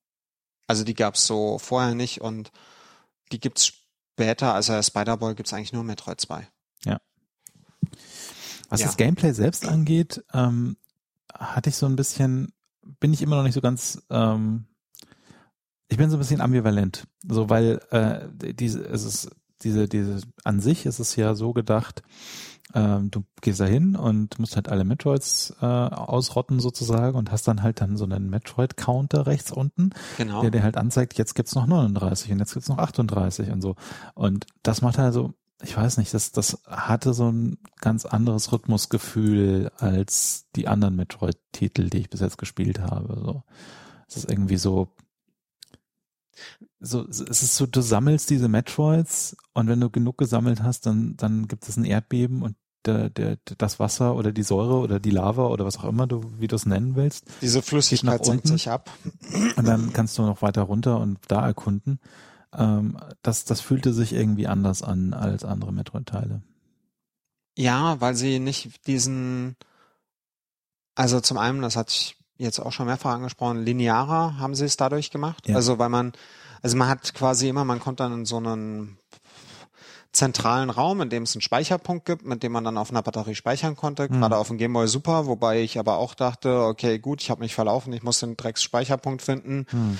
[0.65, 2.51] Also die gab's so vorher nicht und
[3.31, 6.47] die gibt's später, also Spider-Boy gibt's eigentlich nur Metroid 2.
[6.85, 6.99] Ja.
[8.69, 8.87] Was ja.
[8.87, 10.77] das Gameplay selbst angeht, ähm,
[11.33, 12.53] hatte ich so ein bisschen,
[12.99, 14.65] bin ich immer noch nicht so ganz, ähm,
[15.87, 19.29] ich bin so ein bisschen ambivalent, so weil äh, diese, es ist
[19.61, 22.03] diese, diese an sich ist es ja so gedacht,
[22.73, 27.47] ähm, du gehst da hin und musst halt alle Metroids äh, ausrotten sozusagen und hast
[27.47, 30.41] dann halt dann so einen Metroid-Counter rechts unten, genau.
[30.41, 33.75] der dir halt anzeigt, jetzt gibt's noch 39 und jetzt gibt's noch 38 und so.
[34.15, 38.51] Und das macht halt so, ich weiß nicht, das, das hatte so ein ganz anderes
[38.51, 43.19] Rhythmusgefühl als die anderen Metroid-Titel, die ich bis jetzt gespielt habe.
[43.23, 43.43] So.
[44.07, 44.89] Es ist irgendwie so,
[46.79, 51.17] so, es ist so, du sammelst diese Metroids und wenn du genug gesammelt hast, dann,
[51.17, 55.09] dann gibt es ein Erdbeben und der, der, das Wasser oder die Säure oder die
[55.09, 57.25] Lava oder was auch immer du, wie du es nennen willst.
[57.41, 58.89] Diese Flüssigkeit senkt sich ab.
[59.55, 61.99] Und dann kannst du noch weiter runter und da erkunden.
[62.53, 66.41] Ähm, das, das fühlte sich irgendwie anders an als andere Metroid-Teile.
[67.57, 69.55] Ja, weil sie nicht diesen,
[70.95, 74.77] also zum einen, das hat ich jetzt auch schon mehrfach angesprochen, linearer haben sie es
[74.77, 75.47] dadurch gemacht.
[75.47, 75.55] Ja.
[75.55, 76.13] Also weil man,
[76.61, 78.97] also man hat quasi immer, man kommt dann in so einen
[80.11, 83.35] zentralen Raum, in dem es einen Speicherpunkt gibt, mit dem man dann auf einer Batterie
[83.35, 84.19] speichern konnte, mhm.
[84.19, 87.53] gerade auf dem Gameboy Super, wobei ich aber auch dachte, okay, gut, ich habe mich
[87.53, 89.65] verlaufen, ich muss den Drecks Speicherpunkt finden.
[89.71, 89.99] Mhm.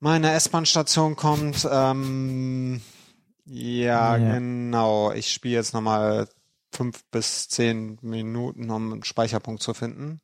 [0.00, 2.80] Meine S-Bahn-Station kommt, ähm,
[3.44, 6.28] ja, ja, genau, ich spiele jetzt nochmal
[6.72, 10.20] fünf bis zehn Minuten, um einen Speicherpunkt zu finden.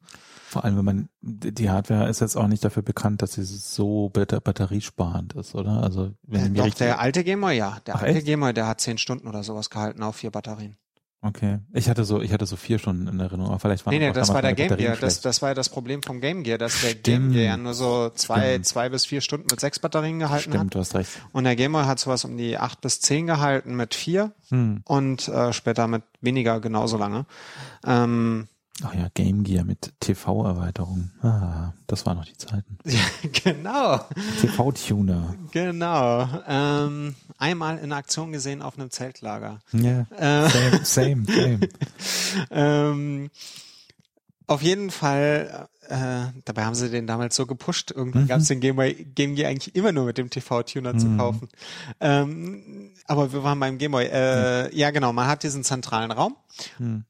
[0.49, 4.09] Vor allem, wenn man, die Hardware ist jetzt auch nicht dafür bekannt, dass sie so
[4.09, 5.83] batteriesparend ist, oder?
[5.83, 7.77] Also, wenn äh, doch, der alte Gamer, ja.
[7.87, 8.27] Der Ach, alte echt?
[8.27, 10.79] Gamer, der hat zehn Stunden oder sowas gehalten auf vier Batterien.
[11.21, 11.59] Okay.
[11.75, 14.13] Ich hatte so, ich hatte so vier Stunden in Erinnerung, aber vielleicht war Nee, nee,
[14.13, 14.97] das war der Game Gear.
[14.97, 17.03] Das, das war ja das Problem vom Game Gear, dass der Stimmt.
[17.03, 18.67] Game Gear ja nur so zwei, Stimmt.
[18.67, 20.61] zwei bis vier Stunden mit sechs Batterien gehalten Stimmt, hat.
[20.61, 21.11] Stimmt, du hast recht.
[21.33, 24.81] Und der Game Boy hat sowas um die acht bis zehn gehalten mit vier hm.
[24.85, 27.27] und äh, später mit weniger genauso lange.
[27.85, 28.47] Ähm,
[28.85, 31.11] Ach ja, Game Gear mit TV-Erweiterung.
[31.23, 32.79] Ah, das waren noch die Zeiten.
[32.85, 33.01] Ja,
[33.45, 34.01] genau.
[34.41, 35.35] TV-Tuner.
[35.51, 36.29] Genau.
[36.47, 39.61] Ähm, einmal in Aktion gesehen auf einem Zeltlager.
[39.73, 41.61] Ja, äh, same, same, same.
[42.51, 43.31] ähm,
[44.47, 47.91] auf jeden Fall, äh, dabei haben sie den damals so gepusht.
[47.91, 48.29] Irgendwie mhm.
[48.29, 50.99] gab es den Game, Boy, Game Gear eigentlich immer nur mit dem TV-Tuner mhm.
[50.99, 51.49] zu kaufen.
[52.01, 54.07] Ähm, aber wir waren beim Game Boy.
[54.07, 54.71] Äh, mhm.
[54.73, 55.13] Ja, genau.
[55.13, 56.37] Man hat diesen zentralen Raum.
[56.79, 57.05] Mhm.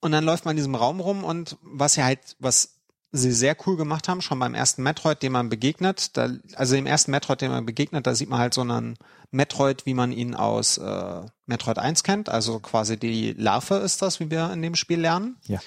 [0.00, 2.78] Und dann läuft man in diesem Raum rum und was ja halt, was
[3.10, 6.86] sie sehr cool gemacht haben, schon beim ersten Metroid, dem man begegnet, da, also im
[6.86, 8.96] ersten Metroid, dem man begegnet, da sieht man halt so einen
[9.30, 14.20] Metroid, wie man ihn aus äh, Metroid 1 kennt, also quasi die Larve ist das,
[14.20, 15.36] wie wir in dem Spiel lernen.
[15.46, 15.60] Ja.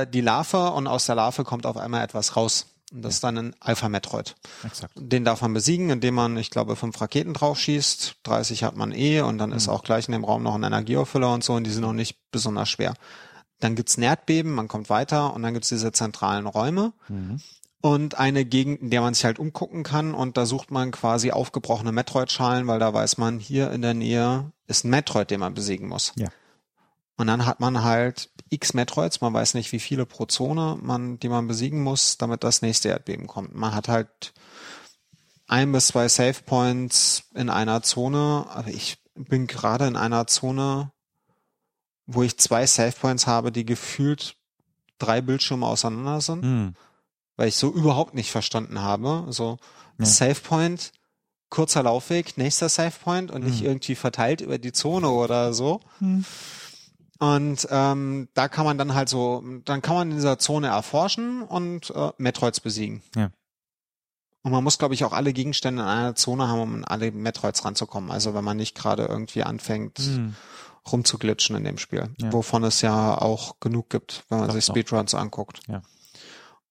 [0.00, 2.66] Äh, die Larve und aus der Larve kommt auf einmal etwas raus.
[2.92, 4.34] Und das ist dann ein Alpha-Metroid.
[4.64, 4.92] Exakt.
[4.96, 8.16] Den darf man besiegen, indem man, ich glaube, fünf Raketen drauf schießt.
[8.24, 9.56] 30 hat man eh und dann mhm.
[9.56, 11.92] ist auch gleich in dem Raum noch ein Energieauffüller und so und die sind noch
[11.92, 12.94] nicht besonders schwer.
[13.60, 16.92] Dann gibt's ein Erdbeben, man kommt weiter und dann gibt's diese zentralen Räume.
[17.08, 17.40] Mhm.
[17.82, 21.30] Und eine Gegend, in der man sich halt umgucken kann und da sucht man quasi
[21.30, 25.54] aufgebrochene Metroid-Schalen, weil da weiß man, hier in der Nähe ist ein Metroid, den man
[25.54, 26.12] besiegen muss.
[26.16, 26.28] Ja.
[27.16, 31.18] Und dann hat man halt x Metroids, man weiß nicht, wie viele pro Zone man,
[31.18, 33.54] die man besiegen muss, damit das nächste Erdbeben kommt.
[33.54, 34.32] Man hat halt
[35.46, 40.92] ein bis zwei Save Points in einer Zone, aber ich bin gerade in einer Zone,
[42.12, 44.36] wo ich zwei Save Points habe, die gefühlt
[44.98, 46.74] drei Bildschirme auseinander sind, mhm.
[47.36, 49.26] weil ich so überhaupt nicht verstanden habe.
[49.30, 49.58] So
[49.98, 50.06] ja.
[50.06, 50.92] Save Point,
[51.50, 53.50] kurzer Laufweg, nächster Save Point und mhm.
[53.50, 55.80] nicht irgendwie verteilt über die Zone oder so.
[56.00, 56.24] Mhm.
[57.20, 61.42] Und ähm, da kann man dann halt so, dann kann man in dieser Zone erforschen
[61.42, 63.02] und äh, Metroids besiegen.
[63.14, 63.30] Ja.
[64.42, 67.12] Und man muss, glaube ich, auch alle Gegenstände in einer Zone haben, um an alle
[67.12, 68.10] Metroids ranzukommen.
[68.10, 70.34] Also wenn man nicht gerade irgendwie anfängt, mhm
[70.90, 72.32] rumzuglitschen in dem Spiel, ja.
[72.32, 75.18] wovon es ja auch genug gibt, wenn man doch, sich Speedruns doch.
[75.18, 75.60] anguckt.
[75.68, 75.82] Ja.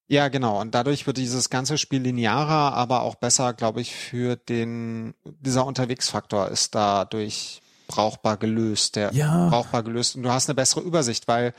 [0.08, 0.60] Ja, genau.
[0.60, 5.64] Und dadurch wird dieses ganze Spiel linearer, aber auch besser, glaube ich, für den, dieser
[5.64, 9.48] Unterwegsfaktor ist dadurch brauchbar gelöst, der ja.
[9.48, 11.54] brauchbar gelöst und du hast eine bessere Übersicht, weil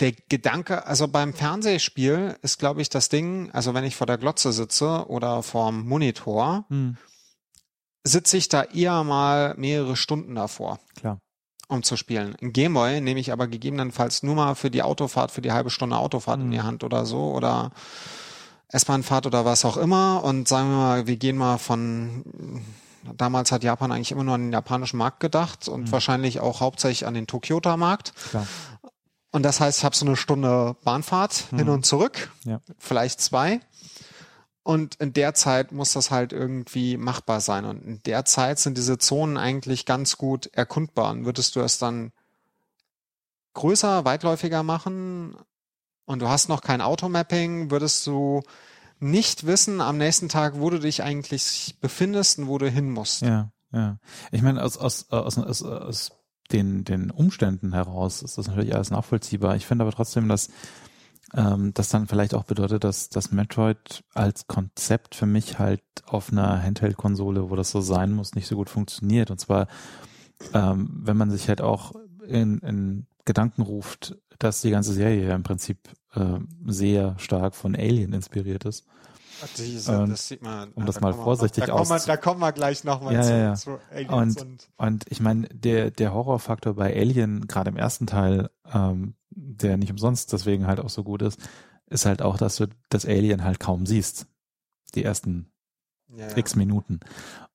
[0.00, 4.18] der Gedanke, also beim Fernsehspiel ist, glaube ich, das Ding, also wenn ich vor der
[4.18, 6.96] Glotze sitze oder vorm Monitor, hm
[8.04, 10.78] sitze ich da eher mal mehrere Stunden davor.
[10.96, 11.18] Klar.
[11.68, 12.34] Um zu spielen.
[12.42, 15.96] Ein Gameboy nehme ich aber gegebenenfalls nur mal für die Autofahrt, für die halbe Stunde
[15.96, 16.46] Autofahrt mhm.
[16.46, 17.70] in die Hand oder so oder
[18.68, 22.24] S-Bahn-Fahrt oder was auch immer und sagen wir mal, wir gehen mal von
[23.16, 25.92] damals hat Japan eigentlich immer nur an den japanischen Markt gedacht und mhm.
[25.92, 28.12] wahrscheinlich auch hauptsächlich an den Tokyota-Markt.
[29.32, 31.58] Und das heißt, ich habe so eine Stunde Bahnfahrt mhm.
[31.58, 32.60] hin und zurück, ja.
[32.78, 33.60] vielleicht zwei.
[34.62, 37.64] Und in der Zeit muss das halt irgendwie machbar sein.
[37.64, 41.10] Und in der Zeit sind diese Zonen eigentlich ganz gut erkundbar.
[41.10, 42.12] Und würdest du es dann
[43.54, 45.34] größer, weitläufiger machen
[46.04, 48.42] und du hast noch kein Automapping, würdest du
[49.00, 53.22] nicht wissen am nächsten Tag, wo du dich eigentlich befindest und wo du hin musst.
[53.22, 53.98] Ja, ja.
[54.30, 56.10] Ich meine, aus, aus, aus, aus, aus
[56.52, 59.56] den, den Umständen heraus ist das natürlich alles nachvollziehbar.
[59.56, 60.50] Ich finde aber trotzdem, dass
[61.34, 66.32] ähm, das dann vielleicht auch bedeutet, dass das Metroid als Konzept für mich halt auf
[66.32, 69.30] einer Handheld-Konsole, wo das so sein muss, nicht so gut funktioniert.
[69.30, 69.68] Und zwar,
[70.54, 71.92] ähm, wenn man sich halt auch
[72.26, 75.78] in, in Gedanken ruft, dass die ganze Serie ja im Prinzip
[76.14, 78.86] äh, sehr stark von Alien inspiriert ist.
[79.56, 82.40] Diese, ähm, das sieht man, um das mal vorsichtig noch, da, kommen wir, da kommen
[82.40, 86.12] wir gleich nochmal ja, zu, ja, zu Aliens und, und, und ich meine, der, der
[86.12, 91.04] Horrorfaktor bei Alien, gerade im ersten Teil, ähm, der nicht umsonst deswegen halt auch so
[91.04, 91.40] gut ist,
[91.86, 94.26] ist halt auch, dass du das Alien halt kaum siehst.
[94.94, 95.50] Die ersten
[96.08, 96.36] ja.
[96.36, 97.00] x Minuten.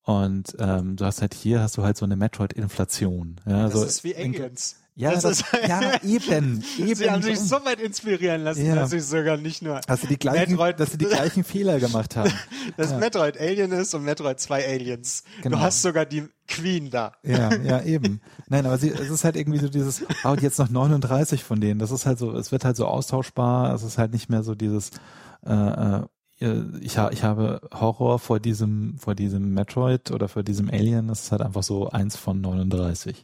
[0.03, 3.41] Und ähm, du hast halt hier hast du halt so eine Metroid-Inflation.
[3.45, 4.77] Ja, das so ist wie Aliens.
[4.97, 6.95] Ja, das, das, ja eben, eben.
[6.95, 8.75] Sie haben sich so weit inspirieren lassen, ja.
[8.75, 11.79] dass sie sogar nicht nur dass sie die gleichen, Metroid, dass sie die gleichen Fehler
[11.81, 12.31] gemacht haben.
[12.77, 12.97] Dass ja.
[12.97, 15.25] Metroid Alien ist und Metroid 2 Aliens.
[15.41, 15.57] Genau.
[15.57, 17.11] Du hast sogar die Queen da.
[17.23, 18.21] Ja, ja, eben.
[18.47, 21.59] Nein, aber sie, es ist halt irgendwie so dieses, oh, und jetzt noch 39 von
[21.59, 21.77] denen.
[21.77, 23.73] Das ist halt so, es wird halt so austauschbar.
[23.73, 24.91] Es ist halt nicht mehr so dieses,
[25.45, 26.03] äh, äh
[26.81, 31.07] ich, ich habe Horror vor diesem, vor diesem Metroid oder vor diesem Alien.
[31.07, 33.23] Das ist halt einfach so eins von 39.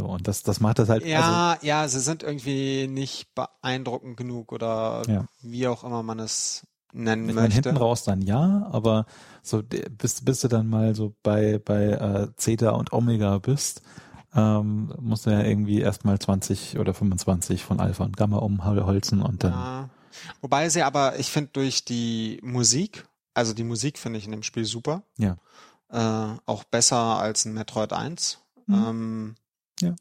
[0.00, 1.04] So, und das, das macht das halt.
[1.04, 5.26] Ja, also, ja, sie sind irgendwie nicht beeindruckend genug oder ja.
[5.42, 7.52] wie auch immer man es nennen ich möchte.
[7.52, 9.04] hinten raus dann ja, aber
[9.42, 13.82] so bis, bis du dann mal so bei, bei äh, Zeta und Omega bist,
[14.34, 19.44] ähm, musst du ja irgendwie erstmal 20 oder 25 von Alpha und Gamma umholzen und
[19.44, 19.52] dann.
[19.52, 19.90] Ja.
[20.40, 24.44] Wobei sie aber, ich finde, durch die Musik, also die Musik finde ich in dem
[24.44, 25.02] Spiel super.
[25.18, 25.36] Ja.
[25.90, 28.38] Äh, auch besser als in Metroid 1.
[28.66, 28.74] Mhm.
[28.74, 29.34] Ähm,
[29.80, 29.94] ja.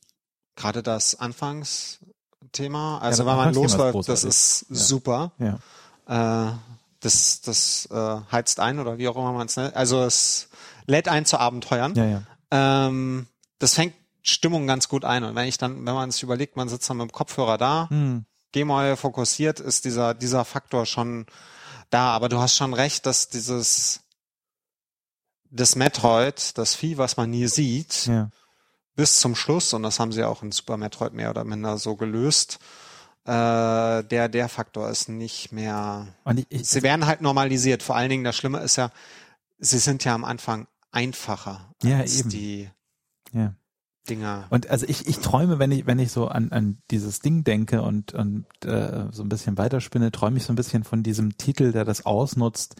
[0.55, 4.75] Gerade das Anfangsthema, also ja, wenn man losläuft, das ist ja.
[4.75, 5.31] super.
[5.39, 6.49] Ja.
[6.49, 6.53] Äh,
[6.99, 9.75] das das äh, heizt ein oder wie auch immer man es nennt.
[9.75, 10.49] Also es
[10.85, 11.95] lädt ein zu Abenteuern.
[11.95, 12.23] Ja, ja.
[12.51, 13.27] Ähm,
[13.59, 15.23] das fängt Stimmung ganz gut ein.
[15.23, 17.89] Und wenn ich dann, wenn man sich überlegt, man sitzt dann mit dem Kopfhörer da,
[17.89, 18.25] hm.
[18.51, 21.25] geh mal fokussiert, ist dieser, dieser Faktor schon
[21.89, 22.11] da.
[22.11, 24.01] Aber du hast schon recht, dass dieses,
[25.49, 28.29] das Metroid, das Vieh, was man nie sieht, ja.
[28.95, 31.95] Bis zum Schluss, und das haben sie auch in Super Metroid mehr oder minder so
[31.95, 32.59] gelöst,
[33.25, 37.83] äh, der, der Faktor ist nicht mehr, ich, ich, sie werden halt normalisiert.
[37.83, 38.91] Vor allen Dingen, das Schlimme ist ja,
[39.57, 42.29] sie sind ja am Anfang einfacher ja, als eben.
[42.29, 42.69] die
[43.31, 43.53] ja.
[44.09, 44.45] Dinger.
[44.49, 47.81] Und also ich, ich träume, wenn ich, wenn ich so an, an dieses Ding denke
[47.81, 51.71] und, und äh, so ein bisschen weiterspinne, träume ich so ein bisschen von diesem Titel,
[51.71, 52.75] der das ausnutzt,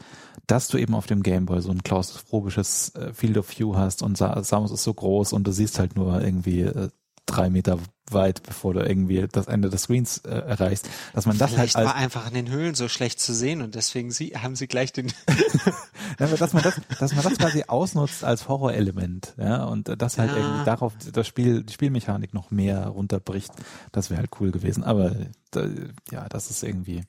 [0.47, 4.17] dass du eben auf dem Gameboy so ein klaustrophobisches äh, Field of View hast und
[4.17, 6.89] Samus ist so groß und du siehst halt nur irgendwie äh,
[7.29, 7.79] drei Meter
[8.11, 11.85] weit, bevor du irgendwie das Ende des Screens äh, erreichst, dass man das Vielleicht halt
[11.87, 14.67] als, war einfach in den Höhlen so schlecht zu sehen und deswegen sie, haben sie
[14.67, 15.11] gleich den
[16.17, 20.37] dass man das, dass man das quasi ausnutzt als Horrorelement, ja, und das halt ja.
[20.37, 23.51] irgendwie darauf das Spiel, die Spielmechanik noch mehr runterbricht,
[23.91, 24.83] das wäre halt cool gewesen.
[24.83, 25.15] Aber
[26.11, 27.03] ja, das ist irgendwie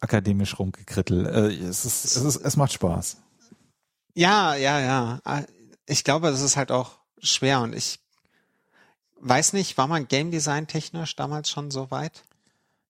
[0.00, 1.26] akademisch rumgekrittel.
[1.26, 3.18] Äh, es ist, es ist, es macht Spaß.
[4.14, 5.20] Ja, ja, ja.
[5.86, 8.00] Ich glaube, es ist halt auch schwer und ich
[9.20, 12.24] weiß nicht, war man Game Design technisch damals schon so weit?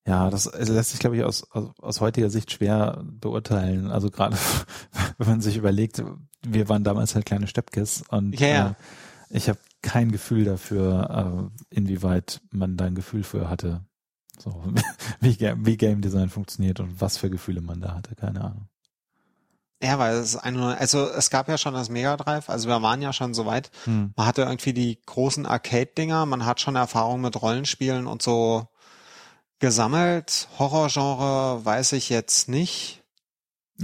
[0.06, 3.90] Ja, das also lässt sich, glaube ich, aus, aus, aus heutiger Sicht schwer beurteilen.
[3.90, 4.36] Also gerade,
[5.18, 6.02] wenn man sich überlegt,
[6.42, 8.68] wir waren damals halt kleine Steppkes und ja, ja.
[8.70, 8.74] Äh,
[9.30, 13.84] ich habe kein Gefühl dafür, äh, inwieweit man da ein Gefühl für hatte.
[14.38, 14.64] So,
[15.20, 18.69] wie, wie Game Design funktioniert und was für Gefühle man da hatte, keine Ahnung.
[19.82, 22.82] Ja, weil es ist eine, also es gab ja schon das Mega Drive, also wir
[22.82, 23.70] waren ja schon so weit.
[23.84, 24.12] Hm.
[24.14, 28.68] Man hatte irgendwie die großen Arcade-Dinger, man hat schon Erfahrung mit Rollenspielen und so
[29.58, 30.48] gesammelt.
[30.58, 32.99] Horrorgenre weiß ich jetzt nicht.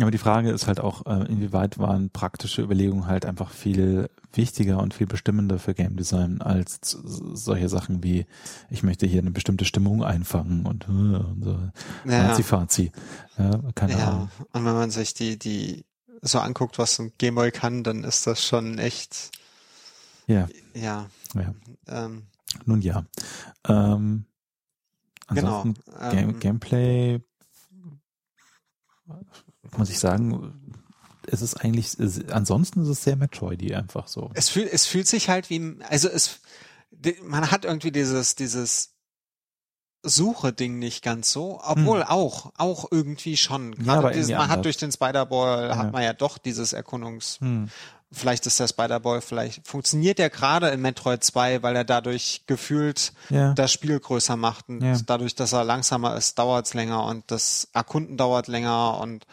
[0.00, 4.78] Aber die Frage ist halt auch, äh, inwieweit waren praktische Überlegungen halt einfach viel wichtiger
[4.80, 8.26] und viel bestimmender für Game Design als solche Sachen wie,
[8.68, 11.58] ich möchte hier eine bestimmte Stimmung einfangen und, äh, und so.
[12.10, 12.34] Ja.
[12.34, 12.92] Fazi,
[13.38, 14.08] Ja, keine ja.
[14.08, 14.30] Ahnung.
[14.52, 15.86] Und wenn man sich die, die
[16.20, 19.30] so anguckt, was ein Gameboy kann, dann ist das schon echt.
[20.26, 20.48] Ja.
[20.74, 21.06] Ja.
[21.34, 21.54] ja.
[21.88, 22.26] Ähm,
[22.64, 23.04] Nun ja.
[23.66, 24.26] Ähm,
[25.28, 25.62] genau.
[26.10, 27.20] Game, ähm, Gameplay
[29.76, 30.52] muss ich sagen,
[31.26, 34.30] es ist eigentlich, es, ansonsten ist es sehr Metroidy einfach so.
[34.34, 36.40] Es fühlt, es fühlt sich halt wie, also es,
[37.22, 38.96] man hat irgendwie dieses, dieses
[40.02, 42.08] Suche-Ding nicht ganz so, obwohl hm.
[42.08, 43.74] auch, auch irgendwie schon.
[43.74, 45.76] Gerade ja, dieses, man hat durch den Spider-Ball, ja.
[45.76, 47.68] hat man ja doch dieses Erkundungs, hm.
[48.12, 53.12] Vielleicht ist der Spider-Ball, vielleicht funktioniert der gerade in Metroid 2, weil er dadurch gefühlt
[53.30, 53.52] ja.
[53.54, 57.68] das Spiel größer macht und dadurch, dass er langsamer ist, dauert es länger und das
[57.72, 59.26] Erkunden dauert länger und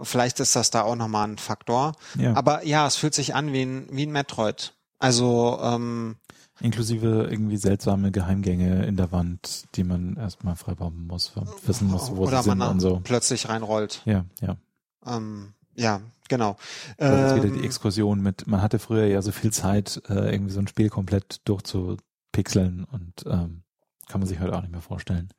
[0.00, 1.92] Vielleicht ist das da auch nochmal ein Faktor.
[2.18, 2.34] Ja.
[2.34, 4.74] Aber ja, es fühlt sich an wie ein, wie ein Metroid.
[4.98, 6.16] Also ähm,
[6.60, 11.32] Inklusive irgendwie seltsame Geheimgänge in der Wand, die man erstmal freibauen muss,
[11.66, 13.00] wissen muss, wo sie sind und so.
[13.02, 14.02] plötzlich reinrollt.
[14.04, 14.56] Ja, ja.
[15.06, 16.56] Ähm, ja, genau.
[16.96, 20.32] Das ist wieder die ähm, Exkursion mit, man hatte früher ja so viel Zeit, äh,
[20.32, 23.62] irgendwie so ein Spiel komplett durchzupixeln und ähm,
[24.08, 25.30] kann man sich heute auch nicht mehr vorstellen.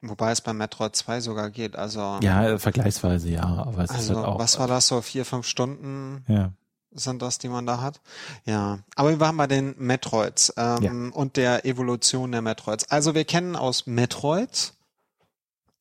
[0.00, 2.20] Wobei es bei Metroid 2 sogar geht, also.
[2.22, 4.38] Ja, vergleichsweise ja, aber es also, ist halt auch.
[4.38, 5.00] Was war das so?
[5.00, 6.24] Vier, fünf Stunden?
[6.28, 6.52] Ja.
[6.92, 8.00] Sind das, die man da hat?
[8.44, 8.78] Ja.
[8.94, 10.92] Aber wir waren bei den Metroids ähm, ja.
[11.12, 12.90] und der Evolution der Metroids.
[12.90, 14.72] Also wir kennen aus Metroid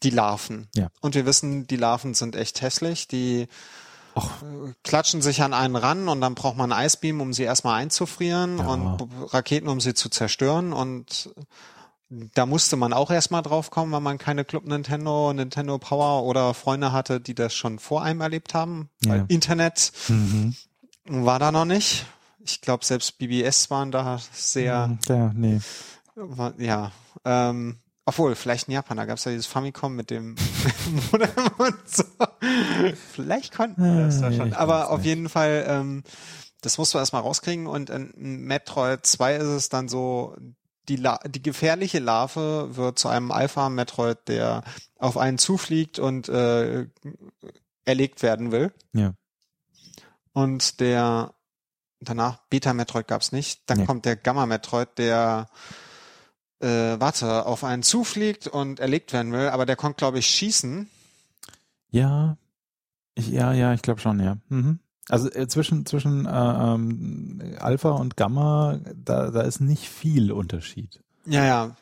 [0.04, 0.68] die Larven.
[0.76, 0.90] Ja.
[1.02, 3.08] Und wir wissen, die Larven sind echt hässlich.
[3.08, 3.48] Die
[4.16, 4.30] Och.
[4.84, 8.68] klatschen sich an einen ran und dann braucht man Eisbeam, um sie erstmal einzufrieren ja.
[8.68, 11.30] und Raketen, um sie zu zerstören und
[12.10, 16.54] da musste man auch erstmal drauf kommen, weil man keine Club Nintendo, Nintendo Power oder
[16.54, 18.90] Freunde hatte, die das schon vor einem erlebt haben.
[19.04, 19.26] Ja.
[19.28, 20.56] Internet mhm.
[21.06, 22.06] war da noch nicht.
[22.40, 24.88] Ich glaube, selbst BBS waren da sehr.
[24.88, 25.60] Mhm, ja, nee.
[26.16, 26.92] War, ja.
[27.26, 27.78] Ähm,
[28.08, 30.36] obwohl, vielleicht in Japan, da gab es ja dieses Famicom mit dem
[31.12, 32.06] Modem und so.
[33.12, 34.54] Vielleicht konnten wir das da schon.
[34.54, 36.04] Aber auf jeden Fall, ähm,
[36.62, 37.68] das musst du erstmal rauskriegen.
[37.68, 38.14] Und in
[38.46, 40.38] Metroid 2 ist es dann so,
[40.88, 44.64] die, La die gefährliche Larve wird zu einem Alpha-Metroid, der
[44.98, 46.88] auf einen zufliegt und äh,
[47.84, 48.72] erlegt werden will.
[48.94, 49.16] Ja.
[50.32, 51.34] Und der
[52.00, 53.70] danach Beta Metroid gab's nicht.
[53.70, 53.86] Dann nee.
[53.86, 55.50] kommt der Gamma Metroid, der
[56.60, 60.90] äh, warte, auf einen zufliegt und erlegt werden will, aber der kommt, glaube ich, schießen.
[61.90, 62.38] Ja,
[63.16, 64.38] ich, ja, ja, ich glaube schon, ja.
[64.50, 64.80] Mhm.
[65.10, 71.02] Also äh, zwischen zwischen äh, ähm, Alpha und Gamma, da da ist nicht viel Unterschied.
[71.26, 71.76] Ja, ja.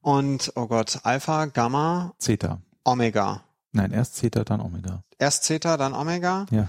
[0.00, 3.42] Und oh Gott, Alpha, Gamma, Zeta, Omega.
[3.72, 5.04] Nein, erst Zeta, dann Omega.
[5.18, 6.46] Erst Zeta, dann Omega.
[6.50, 6.68] Ja.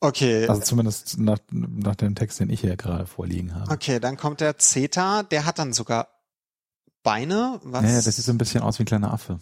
[0.00, 0.46] Okay.
[0.46, 3.70] Also zumindest nach, nach dem Text, den ich hier gerade vorliegen habe.
[3.70, 6.08] Okay, dann kommt der Zeta, der hat dann sogar
[7.06, 7.60] Beine.
[7.62, 7.84] Was?
[7.84, 9.38] Ja, das sieht so ein bisschen aus wie ein kleiner Affe.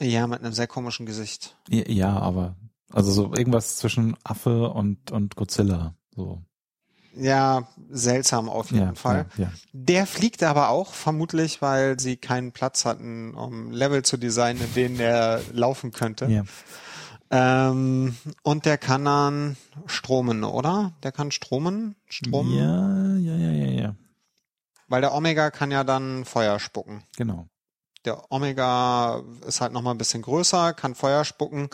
[0.00, 1.56] Ja, mit einem sehr komischen Gesicht.
[1.68, 2.54] Ja, ja, aber
[2.92, 6.40] also so irgendwas zwischen Affe und und Godzilla so.
[7.16, 9.26] Ja, seltsam auf jeden ja, Fall.
[9.36, 9.52] Ja, ja.
[9.72, 14.74] Der fliegt aber auch vermutlich, weil sie keinen Platz hatten, um Level zu designen, in
[14.74, 16.44] denen er laufen könnte.
[17.30, 20.92] Ähm, und der kann dann stromen, oder?
[21.02, 21.96] Der kann stromen?
[22.06, 22.56] Stromen?
[22.56, 23.96] Ja, ja, ja, ja, ja.
[24.92, 27.02] Weil der Omega kann ja dann Feuer spucken.
[27.16, 27.48] Genau.
[28.04, 31.70] Der Omega ist halt nochmal ein bisschen größer, kann Feuer spucken.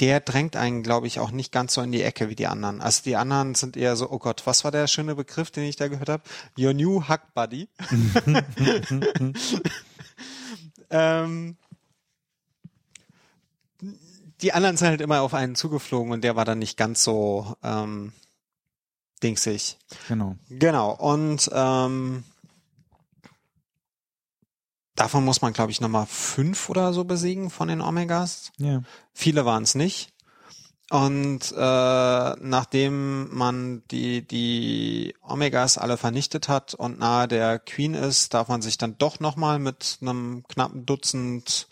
[0.00, 2.80] Der drängt einen, glaube ich, auch nicht ganz so in die Ecke wie die anderen.
[2.80, 5.76] Also die anderen sind eher so, oh Gott, was war der schöne Begriff, den ich
[5.76, 6.24] da gehört habe?
[6.58, 7.68] Your new Hug Buddy.
[10.90, 11.56] ähm,
[14.40, 17.56] die anderen sind halt immer auf einen zugeflogen und der war dann nicht ganz so
[17.62, 18.12] ähm,
[19.22, 19.78] dingsig.
[20.08, 20.34] Genau.
[20.48, 20.90] Genau.
[20.90, 22.24] Und ähm,
[25.00, 28.52] Davon muss man, glaube ich, nochmal fünf oder so besiegen von den Omegas.
[28.58, 28.82] Ja.
[29.14, 30.12] Viele waren es nicht.
[30.90, 31.56] Und äh,
[32.38, 38.60] nachdem man die, die Omegas alle vernichtet hat und nahe der Queen ist, darf man
[38.60, 41.66] sich dann doch nochmal mit einem knappen Dutzend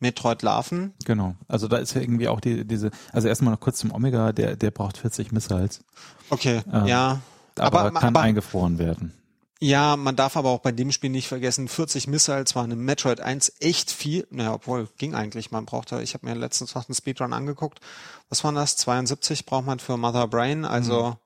[0.00, 0.92] Metroid Larven.
[1.06, 1.36] Genau.
[1.48, 4.56] Also da ist ja irgendwie auch die, diese, also erstmal noch kurz zum Omega, der,
[4.56, 5.82] der braucht 40 Missiles.
[6.28, 7.20] Okay, ähm, ja.
[7.58, 9.14] Aber, aber kann aber, eingefroren werden.
[9.58, 13.20] Ja, man darf aber auch bei dem Spiel nicht vergessen, 40 Missiles waren im Metroid
[13.20, 14.26] 1 echt viel.
[14.30, 15.50] Naja, obwohl, ging eigentlich.
[15.50, 17.80] Man brauchte, ich habe mir letztens noch einen Speedrun angeguckt.
[18.28, 18.76] Was waren das?
[18.76, 20.66] 72 braucht man für Mother Brain.
[20.66, 21.16] Also,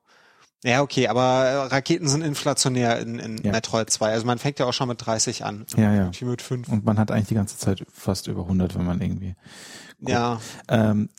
[0.63, 0.69] mhm.
[0.69, 3.51] ja, okay, aber Raketen sind inflationär in, in ja.
[3.51, 4.13] Metroid 2.
[4.13, 5.65] Also man fängt ja auch schon mit 30 an.
[5.75, 6.11] Ja, ja.
[6.21, 6.69] Mit 5.
[6.69, 9.35] Und man hat eigentlich die ganze Zeit fast über 100, wenn man irgendwie.
[9.99, 10.09] Guckt.
[10.09, 10.39] Ja.
[10.69, 11.09] Ähm,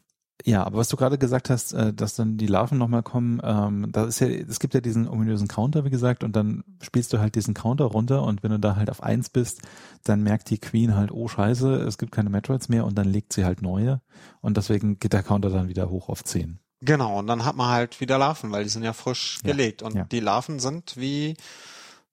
[0.45, 3.91] ja, aber was du gerade gesagt hast, äh, dass dann die Larven nochmal kommen, ähm,
[3.93, 7.19] da ist ja, es gibt ja diesen ominösen Counter, wie gesagt, und dann spielst du
[7.19, 9.63] halt diesen Counter runter und wenn du da halt auf eins bist,
[10.05, 13.33] dann merkt die Queen halt, oh scheiße, es gibt keine Metroids mehr und dann legt
[13.33, 14.01] sie halt neue
[14.41, 16.59] und deswegen geht der Counter dann wieder hoch auf zehn.
[16.81, 19.83] Genau, und dann hat man halt wieder Larven, weil die sind ja frisch ja, gelegt
[19.83, 20.05] und ja.
[20.05, 21.37] die Larven sind wie,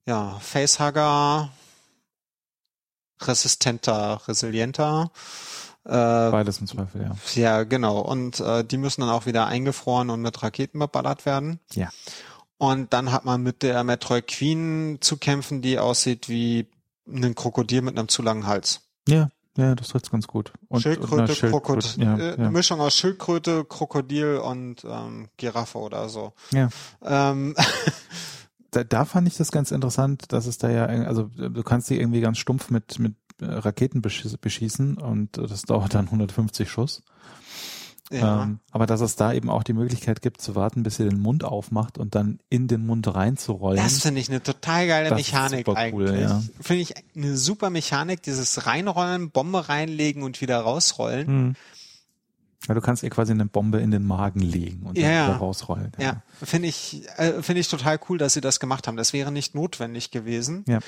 [0.05, 1.49] ja, Facehugger,
[3.21, 5.11] resistenter, resilienter,
[5.91, 7.15] Beides im Zweifel, ja.
[7.33, 7.99] Ja, genau.
[7.99, 11.59] Und äh, die müssen dann auch wieder eingefroren und mit Raketen beballert werden.
[11.73, 11.89] Ja.
[12.57, 16.67] Und dann hat man mit der Metroid Queen zu kämpfen, die aussieht wie
[17.07, 18.81] ein Krokodil mit einem zu langen Hals.
[19.07, 20.53] Ja, ja, das trifft's ganz gut.
[20.67, 26.07] Und, Schildkröte, und Krokodil, ja, äh, eine Mischung aus Schildkröte, Krokodil und ähm, Giraffe oder
[26.09, 26.33] so.
[26.51, 26.69] Ja.
[27.03, 27.55] Ähm,
[28.71, 31.99] da, da fand ich das ganz interessant, dass es da ja, also du kannst die
[31.99, 37.03] irgendwie ganz stumpf mit, mit Raketen beschießen und das dauert dann 150 Schuss.
[38.11, 38.43] Ja.
[38.43, 41.19] Ähm, aber dass es da eben auch die Möglichkeit gibt zu warten, bis sie den
[41.19, 43.81] Mund aufmacht und dann in den Mund reinzurollen.
[43.81, 46.09] Das finde ich eine total geile Mechanik eigentlich.
[46.09, 46.41] Cool, ja.
[46.59, 51.27] Finde ich eine super Mechanik, dieses Reinrollen, Bombe reinlegen und wieder rausrollen.
[51.27, 51.55] Hm.
[52.67, 55.37] Ja, du kannst ihr quasi eine Bombe in den Magen legen und dann ja, wieder
[55.37, 55.91] rausrollen.
[55.97, 56.21] Ja, ja.
[56.43, 58.97] finde ich, äh, finde ich total cool, dass sie das gemacht haben.
[58.97, 60.65] Das wäre nicht notwendig gewesen.
[60.67, 60.79] Ja.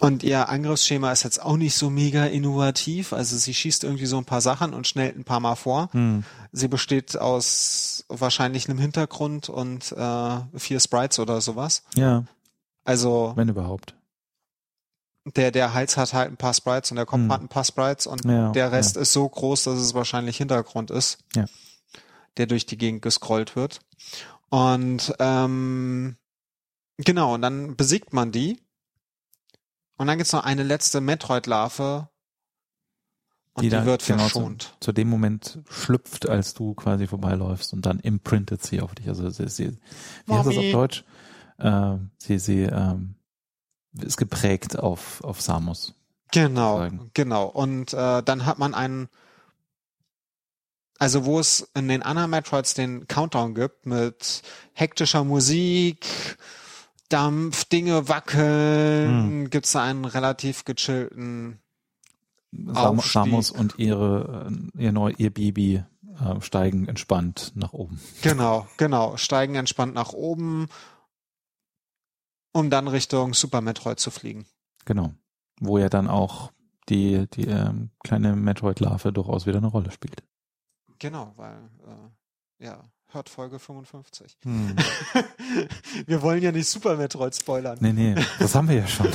[0.00, 3.12] Und ihr Angriffsschema ist jetzt auch nicht so mega innovativ.
[3.12, 5.90] Also sie schießt irgendwie so ein paar Sachen und schnellt ein paar Mal vor.
[5.92, 6.24] Hm.
[6.52, 11.82] Sie besteht aus wahrscheinlich einem Hintergrund und äh, vier Sprites oder sowas.
[11.94, 12.24] Ja.
[12.84, 13.32] Also.
[13.36, 13.97] Wenn überhaupt
[15.36, 17.32] der, der Hals hat halt ein paar Sprites und der Kopf hm.
[17.32, 19.02] hat ein paar Sprites und ja, der Rest ja.
[19.02, 21.46] ist so groß, dass es wahrscheinlich Hintergrund ist, ja.
[22.36, 23.80] der durch die Gegend gescrollt wird.
[24.50, 26.16] Und ähm,
[26.96, 28.60] genau, und dann besiegt man die.
[29.96, 32.08] Und dann gibt's noch eine letzte Metroid-Larve
[33.58, 34.62] und die, die wird genau verschont.
[34.62, 39.08] Zu, zu, dem Moment schlüpft, als du quasi vorbeiläufst und dann imprintet sie auf dich.
[39.08, 39.76] Also sie, sie
[40.26, 41.04] wie heißt das auf Deutsch?
[41.58, 43.16] Äh, sie, sie ähm,
[44.02, 45.94] ist geprägt auf, auf Samus.
[46.32, 47.10] Genau, sozusagen.
[47.14, 47.46] genau.
[47.46, 49.08] Und äh, dann hat man einen,
[50.98, 54.42] also wo es in den anderen Metroids den Countdown gibt mit
[54.72, 56.06] hektischer Musik,
[57.08, 59.50] Dampf, Dinge wackeln, hm.
[59.50, 61.58] gibt's da einen relativ gechillten
[62.50, 65.84] Sam Samus und ihre, äh, ihr neu, ihr Baby
[66.20, 68.00] äh, steigen entspannt nach oben.
[68.22, 70.68] Genau, genau, steigen entspannt nach oben,
[72.58, 74.46] um dann Richtung Super Metroid zu fliegen.
[74.84, 75.12] Genau,
[75.60, 76.52] wo ja dann auch
[76.88, 80.22] die die ähm, kleine Metroid-Larve durchaus wieder eine Rolle spielt.
[80.98, 84.36] Genau, weil äh, ja hört Folge 55.
[84.42, 84.76] Hm.
[86.06, 87.78] wir wollen ja nicht Super Metroid spoilern.
[87.80, 89.10] Nee, nee, das haben wir ja schon.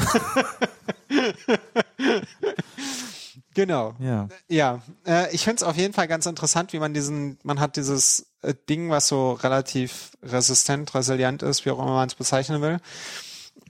[3.54, 3.94] genau.
[4.00, 4.28] Ja.
[4.48, 4.82] Ja.
[5.06, 8.34] Äh, ich finde es auf jeden Fall ganz interessant, wie man diesen, man hat dieses
[8.42, 12.80] äh, Ding, was so relativ resistent, resilient ist, wie auch immer man es bezeichnen will.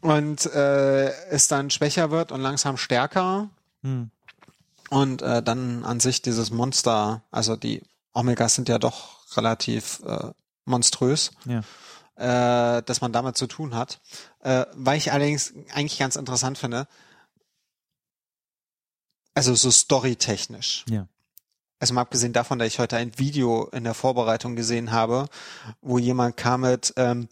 [0.03, 3.49] Und äh, es dann schwächer wird und langsam stärker.
[3.83, 4.11] Hm.
[4.89, 7.81] Und äh, dann an sich dieses Monster, also die
[8.13, 10.31] Omegas sind ja doch relativ äh,
[10.65, 11.59] monströs, ja.
[12.15, 14.01] äh, dass man damit zu tun hat.
[14.41, 16.85] Äh, weil ich allerdings eigentlich ganz interessant finde,
[19.33, 20.83] also so storytechnisch.
[20.89, 21.07] Ja.
[21.79, 25.27] Also mal abgesehen davon, dass ich heute ein Video in der Vorbereitung gesehen habe,
[25.81, 27.29] wo jemand kam mit ähm,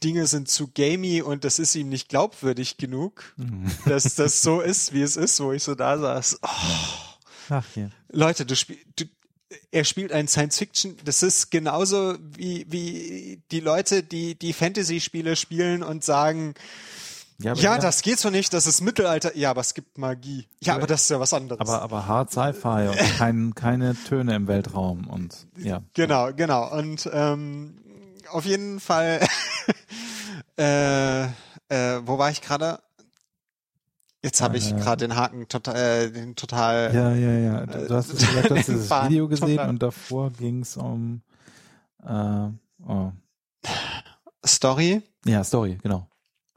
[0.00, 3.70] Dinge sind zu gamey und das ist ihm nicht glaubwürdig genug, mhm.
[3.86, 6.40] dass das so ist, wie es ist, wo ich so da saß.
[6.42, 6.48] Oh.
[7.50, 7.90] Ach, ja.
[8.10, 8.86] Leute, du, spielst
[9.70, 15.36] er spielt ein Science Fiction, das ist genauso wie, wie die Leute, die die Fantasy-Spiele
[15.36, 16.54] spielen und sagen,
[17.38, 19.36] ja, ja das geht so nicht, das ist Mittelalter.
[19.36, 20.46] Ja, aber es gibt Magie.
[20.60, 21.60] Ja, aber das ist ja was anderes.
[21.60, 25.82] Aber, aber hart Sci-Fi und kein, keine Töne im Weltraum und ja.
[25.94, 26.70] Genau, genau.
[26.76, 27.78] Und ähm,
[28.32, 29.20] auf jeden Fall,
[30.58, 31.28] äh, äh,
[32.04, 32.80] wo war ich gerade?
[34.24, 36.94] Jetzt habe ich äh, gerade den Haken total, äh, den total.
[36.94, 37.66] Ja, ja, ja.
[37.66, 39.68] Du, du hast, gesagt, du hast dieses Video gesehen total.
[39.68, 41.22] und davor ging es um
[42.04, 42.48] äh,
[42.86, 43.12] oh.
[44.44, 45.02] Story.
[45.24, 46.08] Ja, Story, genau.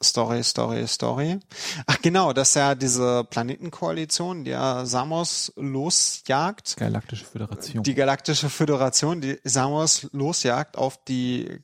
[0.03, 1.39] Story, Story, Story.
[1.87, 6.75] Ach genau, das ist ja diese Planetenkoalition, die ja Samos losjagt.
[6.77, 7.83] Galaktische Föderation.
[7.83, 11.59] Die Galaktische Föderation, die Samos losjagt auf die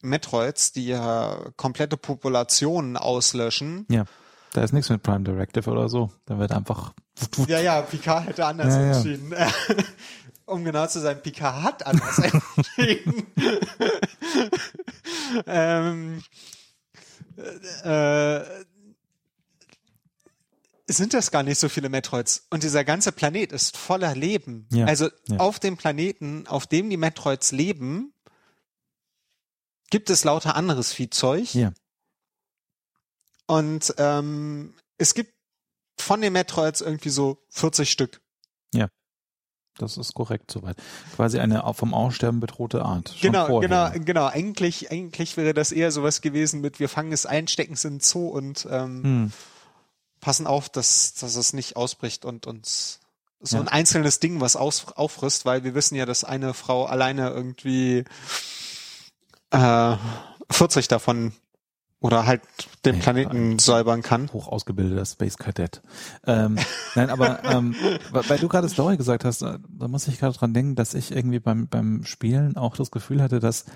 [0.00, 3.86] Metroids, die ja komplette Populationen auslöschen.
[3.88, 4.04] Ja
[4.52, 6.10] da ist nichts mit Prime Directive oder so.
[6.26, 6.92] Da wird einfach.
[7.46, 9.32] Ja, ja, Picard hätte anders ja, entschieden.
[9.32, 9.48] Ja.
[10.46, 12.18] um genau zu sein, Picard hat anders
[12.56, 13.26] entschieden.
[15.46, 16.22] ähm,
[17.84, 18.64] äh,
[20.86, 22.46] sind das gar nicht so viele Metroids.
[22.50, 24.66] Und dieser ganze Planet ist voller Leben.
[24.70, 25.38] Ja, also ja.
[25.38, 28.12] auf dem Planeten, auf dem die Metroids leben,
[29.90, 31.54] gibt es lauter anderes Viehzeug.
[31.54, 31.72] Ja.
[33.46, 35.34] Und ähm, es gibt
[35.98, 38.20] von den Metroids irgendwie so 40 Stück.
[38.72, 38.88] Ja.
[39.78, 40.76] Das ist korrekt soweit.
[41.16, 43.14] Quasi eine vom Aussterben bedrohte Art.
[43.20, 43.92] genau, vorher.
[43.92, 44.26] genau, genau.
[44.26, 47.94] Eigentlich, eigentlich wäre das eher sowas gewesen mit, wir fangen es ein, stecken es in
[47.94, 49.32] den Zoo und ähm, hm.
[50.20, 53.00] passen auf, dass, dass es nicht ausbricht und uns
[53.40, 53.62] so ja.
[53.62, 58.04] ein einzelnes Ding was aus, auffrisst, weil wir wissen ja, dass eine Frau alleine irgendwie
[59.50, 59.96] äh,
[60.50, 61.32] 40 davon
[62.02, 62.42] oder halt
[62.84, 64.30] den Planeten ja, säubern kann.
[64.32, 65.82] Hoch ausgebildeter Space Cadet.
[66.26, 66.58] Ähm,
[66.94, 67.74] nein, aber ähm,
[68.10, 71.38] weil du gerade Story gesagt hast, da muss ich gerade dran denken, dass ich irgendwie
[71.38, 73.66] beim beim Spielen auch das Gefühl hatte, dass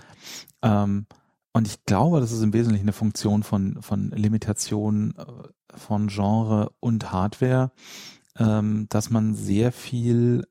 [0.63, 1.07] ähm,
[1.53, 6.73] und ich glaube, das ist im Wesentlichen eine Funktion von von Limitation äh, von Genre
[6.81, 7.71] und Hardware,
[8.39, 10.47] ähm, dass man sehr viel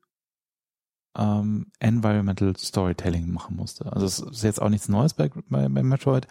[1.16, 3.92] ähm, Environmental Storytelling machen musste.
[3.92, 6.26] Also es ist jetzt auch nichts Neues bei, bei, bei Metroid,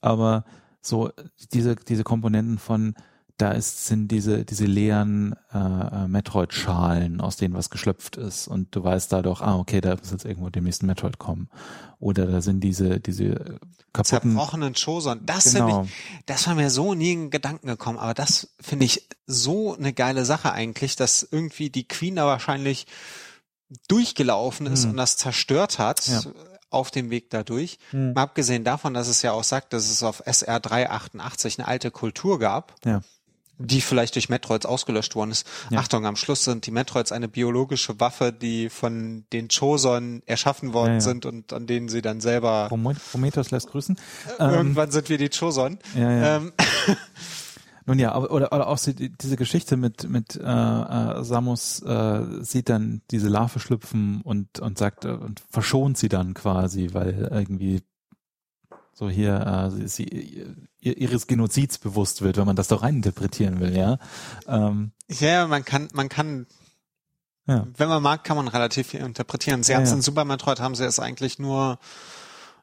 [0.00, 0.44] aber
[0.80, 1.10] so
[1.52, 2.94] diese diese Komponenten von
[3.38, 8.74] da ist sind diese diese leeren äh, äh, Metroid-Schalen, aus denen was geschlüpft ist und
[8.74, 11.48] du weißt dadurch, ah okay, da muss jetzt irgendwo dem nächsten Metroid kommen
[12.00, 13.60] oder da sind diese diese
[13.92, 15.20] kaputten zerbrochenen Choson.
[15.24, 15.84] Das genau.
[15.84, 15.90] ich,
[16.26, 20.24] das war mir so nie in Gedanken gekommen, aber das finde ich so eine geile
[20.24, 22.86] Sache eigentlich, dass irgendwie die Queen da wahrscheinlich
[23.86, 24.90] durchgelaufen ist hm.
[24.90, 26.06] und das zerstört hat.
[26.08, 26.22] Ja
[26.70, 27.78] auf dem Weg dadurch.
[27.92, 28.12] Mhm.
[28.12, 31.90] Mal abgesehen davon, dass es ja auch sagt, dass es auf SR 388 eine alte
[31.90, 32.74] Kultur gab.
[32.84, 33.02] Ja
[33.58, 35.46] die vielleicht durch Metroids ausgelöscht worden ist.
[35.70, 35.80] Ja.
[35.80, 40.88] Achtung, am Schluss sind die Metroids eine biologische Waffe, die von den Choson erschaffen worden
[40.88, 41.00] ja, ja.
[41.00, 42.68] sind und an denen sie dann selber.
[42.68, 43.98] Prometheus lässt grüßen.
[44.38, 45.78] Irgendwann ähm, sind wir die Choson.
[45.96, 46.52] Ähm,
[47.88, 53.00] Nun ja, oder, oder auch diese Geschichte mit, mit äh, äh, Samus äh, sieht dann
[53.10, 57.80] diese Larve schlüpfen und, und sagt äh, und verschont sie dann quasi, weil irgendwie
[58.92, 60.46] so hier äh, sie, sie
[60.80, 63.98] ihres Genozids bewusst wird, wenn man das doch reininterpretieren will, ja.
[64.46, 66.46] Ähm, ja, man kann, man kann
[67.46, 67.66] ja.
[67.78, 69.62] Wenn man mag, kann man relativ viel interpretieren.
[69.62, 69.96] Sie ja, haben es ja.
[69.96, 71.78] in Super Metroid haben sie es eigentlich nur,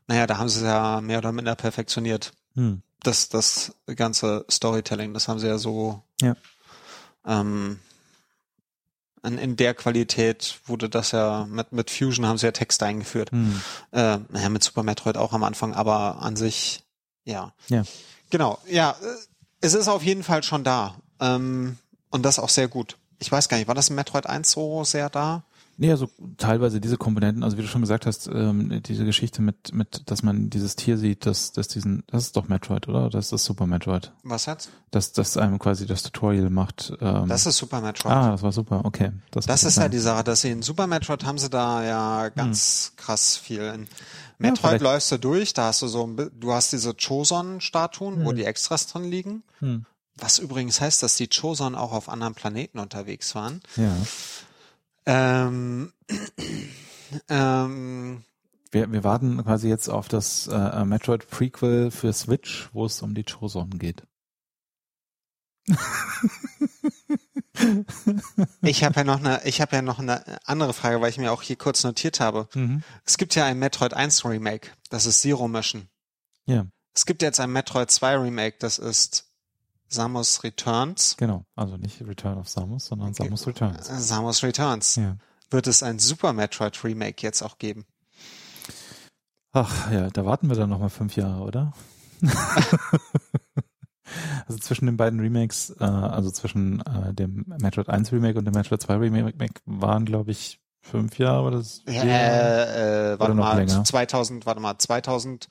[0.05, 2.33] naja, da haben sie es ja mehr oder minder perfektioniert.
[2.53, 6.35] Hm das, das ganze Storytelling, das haben sie ja so ja.
[7.25, 7.79] Ähm,
[9.23, 13.31] in, in der Qualität wurde das ja, mit, mit Fusion haben sie ja Texte eingeführt.
[13.31, 13.61] Hm.
[13.91, 16.83] Äh, naja, mit Super Metroid auch am Anfang, aber an sich,
[17.23, 17.53] ja.
[17.67, 17.83] Ja.
[18.29, 18.95] Genau, ja,
[19.61, 20.95] es ist auf jeden Fall schon da.
[21.19, 21.77] Ähm,
[22.11, 22.97] und das auch sehr gut.
[23.19, 25.43] Ich weiß gar nicht, war das in Metroid 1 so sehr da?
[25.77, 29.73] Nee, also teilweise diese Komponenten, also wie du schon gesagt hast, ähm, diese Geschichte mit,
[29.73, 33.09] mit, dass man dieses Tier sieht, dass, dass diesen, das ist doch Metroid, oder?
[33.09, 34.13] Das ist Super Metroid.
[34.23, 34.69] Was jetzt?
[34.91, 36.93] Dass, dass einem quasi das Tutorial macht.
[37.01, 38.13] Ähm, das ist Super Metroid.
[38.13, 39.11] Ah, das war super, okay.
[39.31, 42.29] Das, das ist ja die Sache, dass sie in Super Metroid haben sie da ja
[42.29, 43.03] ganz hm.
[43.03, 43.61] krass viel.
[43.61, 43.87] In
[44.37, 48.25] Metroid ja, läufst du durch, da hast du so, du hast diese Choson-Statuen, hm.
[48.25, 49.43] wo die Extras drin liegen.
[49.59, 49.85] Hm.
[50.17, 53.61] Was übrigens heißt, dass die Choson auch auf anderen Planeten unterwegs waren.
[53.75, 53.93] Ja.
[55.05, 55.93] Ähm,
[57.29, 58.23] ähm,
[58.71, 63.13] wir, wir warten quasi jetzt auf das äh, Metroid Prequel für Switch, wo es um
[63.15, 64.03] die Choson geht.
[68.61, 71.31] ich habe ja noch eine, ich habe ja noch eine andere Frage, weil ich mir
[71.31, 72.47] auch hier kurz notiert habe.
[72.53, 72.83] Mhm.
[73.03, 75.87] Es gibt ja ein Metroid 1 Remake, das ist Zero Mission.
[76.45, 76.67] Ja.
[76.93, 79.25] Es gibt jetzt ein Metroid 2 Remake, das ist
[79.87, 81.15] Samus Returns.
[81.17, 83.89] Genau, also nicht Return of Samus, sondern Samus Returns.
[83.89, 84.95] Äh, Samus Returns.
[84.95, 85.17] Ja.
[85.49, 87.85] Wird es ein Super Metroid Remake jetzt auch geben?
[89.53, 91.73] Ach ja, da warten wir dann nochmal fünf Jahre, oder?
[94.47, 98.53] also zwischen den beiden Remakes, äh, also zwischen äh, dem Metroid 1 Remake und dem
[98.53, 101.43] Metroid 2 Remake waren, glaube ich, fünf Jahre.
[101.43, 103.83] Oder äh, äh, warte mal, länger?
[103.83, 105.47] 2000, warte mal, 2000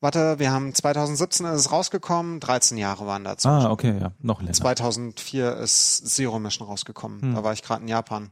[0.00, 3.48] Warte, wir haben 2017 ist es rausgekommen, 13 Jahre waren dazu.
[3.48, 4.52] Ah, okay, ja, noch länger.
[4.52, 7.20] 2004 ist Zero Mission rausgekommen.
[7.20, 7.34] Hm.
[7.34, 8.30] Da war ich gerade in Japan.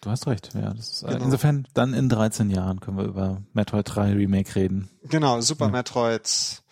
[0.00, 0.72] Du hast recht, ja.
[0.72, 1.24] Das ist, genau.
[1.24, 4.90] Insofern, dann in 13 Jahren können wir über Metroid 3 Remake reden.
[5.04, 5.72] Genau, Super ja.
[5.72, 6.62] Metroid,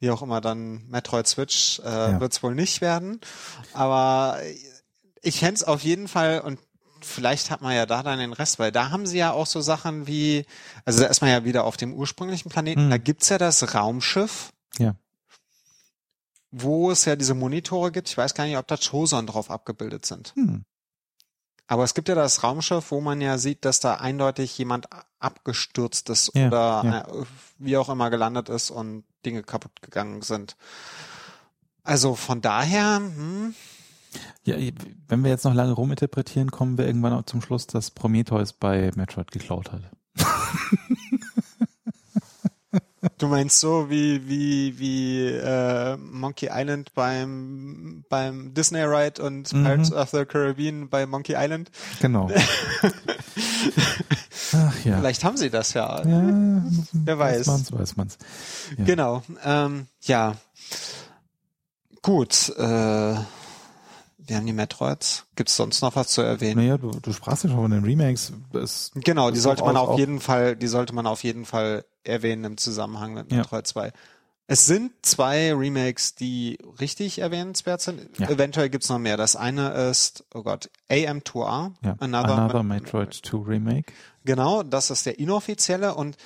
[0.00, 2.20] wie auch immer dann Metroid Switch äh, ja.
[2.20, 3.20] wird es wohl nicht werden.
[3.74, 4.38] Aber
[5.22, 6.58] ich fände auf jeden Fall, und
[7.04, 9.60] vielleicht hat man ja da dann den Rest, weil da haben sie ja auch so
[9.60, 10.46] Sachen wie,
[10.84, 12.90] also da ist man ja wieder auf dem ursprünglichen Planeten, mhm.
[12.90, 14.52] da gibt's ja das Raumschiff.
[14.78, 14.94] Ja.
[16.50, 18.08] Wo es ja diese Monitore gibt.
[18.08, 20.32] Ich weiß gar nicht, ob da Choson drauf abgebildet sind.
[20.36, 20.64] Mhm.
[21.70, 24.88] Aber es gibt ja das Raumschiff, wo man ja sieht, dass da eindeutig jemand
[25.20, 27.00] abgestürzt ist ja, oder ja.
[27.02, 27.24] Äh,
[27.58, 30.56] wie auch immer gelandet ist und Dinge kaputt gegangen sind.
[31.84, 33.54] Also von daher, hm,
[34.44, 34.56] ja,
[35.08, 38.90] wenn wir jetzt noch lange ruminterpretieren, kommen wir irgendwann auch zum Schluss, dass Prometheus bei
[38.94, 39.82] Metroid geklaut hat.
[43.16, 49.64] Du meinst so wie wie wie äh, Monkey Island beim beim Disney Ride und mhm.
[49.64, 51.70] Pirates of the Caribbean bei Monkey Island?
[52.00, 52.30] Genau.
[54.52, 54.98] Ach ja.
[54.98, 56.02] Vielleicht haben sie das ja.
[56.02, 57.40] ja Wer weiß.
[57.40, 58.18] Weiß man's, weiß man's.
[58.76, 58.84] Ja.
[58.84, 59.22] Genau.
[59.44, 60.36] Ähm, ja.
[62.02, 62.52] Gut.
[62.56, 63.14] Äh,
[64.38, 65.26] die Metroids.
[65.36, 66.56] Gibt es sonst noch was zu erwähnen?
[66.56, 68.32] Naja, du, du sprachst ja schon von den Remakes.
[68.52, 72.44] Es, genau, die sollte man auf jeden Fall, die sollte man auf jeden Fall erwähnen
[72.44, 73.72] im Zusammenhang mit Metroid ja.
[73.72, 73.92] 2.
[74.46, 78.18] Es sind zwei Remakes, die richtig erwähnenswert sind.
[78.18, 78.28] Ja.
[78.30, 79.16] Eventuell gibt's noch mehr.
[79.16, 81.72] Das eine ist, oh Gott, AM2R.
[81.84, 81.96] Ja.
[82.00, 83.92] Another, Another Metroid 2 Remake.
[84.24, 86.16] Genau, das ist der inoffizielle und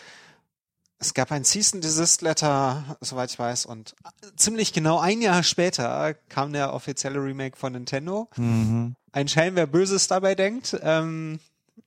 [0.99, 3.95] es gab ein Cease and Desist Letter, soweit ich weiß, und
[4.36, 8.28] ziemlich genau ein Jahr später kam der offizielle Remake von Nintendo.
[8.36, 8.97] Mhm.
[9.12, 10.76] Ein Schelm, wer Böses dabei denkt.
[10.82, 11.40] Ähm,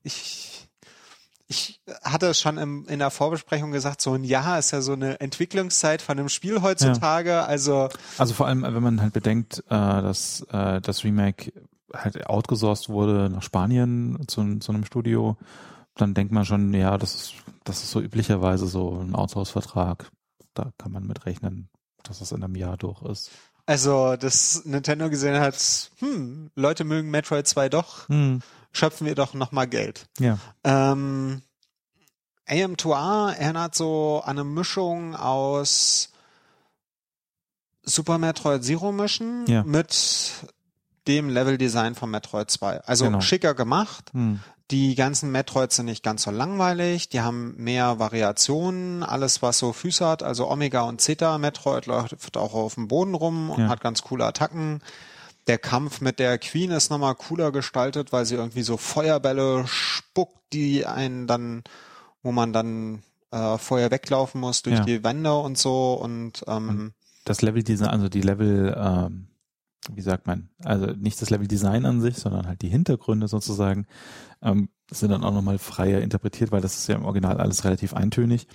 [0.04, 0.68] ich,
[1.48, 4.94] ich hatte es schon im, in der Vorbesprechung gesagt, so ein Jahr ist ja so
[4.94, 7.30] eine Entwicklungszeit von einem Spiel heutzutage.
[7.30, 7.46] Ja.
[7.46, 11.52] Also, also vor allem, wenn man halt bedenkt, äh, dass äh, das Remake
[11.94, 15.38] halt outgesourced wurde nach Spanien zu, zu einem Studio
[15.98, 17.34] dann denkt man schon, ja, das ist,
[17.64, 20.10] das ist so üblicherweise so ein Outsource-Vertrag.
[20.54, 21.70] Da kann man mit rechnen,
[22.04, 23.32] dass es in einem Jahr durch ist.
[23.66, 28.42] Also, dass Nintendo gesehen hat, hm, Leute mögen Metroid 2 doch, hm.
[28.72, 30.08] schöpfen wir doch nochmal Geld.
[30.20, 30.40] Ja.
[30.64, 31.42] Ähm,
[32.48, 36.14] AM2R erinnert so an eine Mischung aus
[37.84, 39.64] Super Metroid Zero Mission ja.
[39.64, 40.48] mit
[41.08, 42.82] dem Level-Design von Metroid 2.
[42.82, 43.22] Also genau.
[43.22, 44.40] schicker gemacht, hm.
[44.70, 49.72] Die ganzen Metroids sind nicht ganz so langweilig, die haben mehr Variationen, alles was so
[49.72, 53.70] Füße hat, also Omega und Zeta Metroid läuft auch auf dem Boden rum und ja.
[53.70, 54.82] hat ganz coole Attacken.
[55.48, 60.38] Der Kampf mit der Queen ist nochmal cooler gestaltet, weil sie irgendwie so Feuerbälle spuckt,
[60.52, 61.64] die einen dann,
[62.22, 64.84] wo man dann äh, vorher weglaufen muss durch ja.
[64.84, 66.92] die Wände und so und ähm,
[67.24, 69.28] das Level Design, also die Level ähm,
[69.94, 73.86] wie sagt man, also nicht das Level Design an sich, sondern halt die Hintergründe sozusagen,
[74.42, 77.94] ähm, sind dann auch nochmal freier interpretiert, weil das ist ja im Original alles relativ
[77.94, 78.48] eintönig.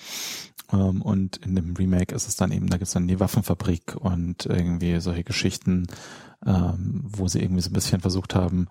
[0.72, 3.96] Ähm, und in dem Remake ist es dann eben, da gibt es dann die Waffenfabrik
[3.96, 5.86] und irgendwie solche Geschichten,
[6.44, 8.68] ähm, wo sie irgendwie so ein bisschen versucht haben,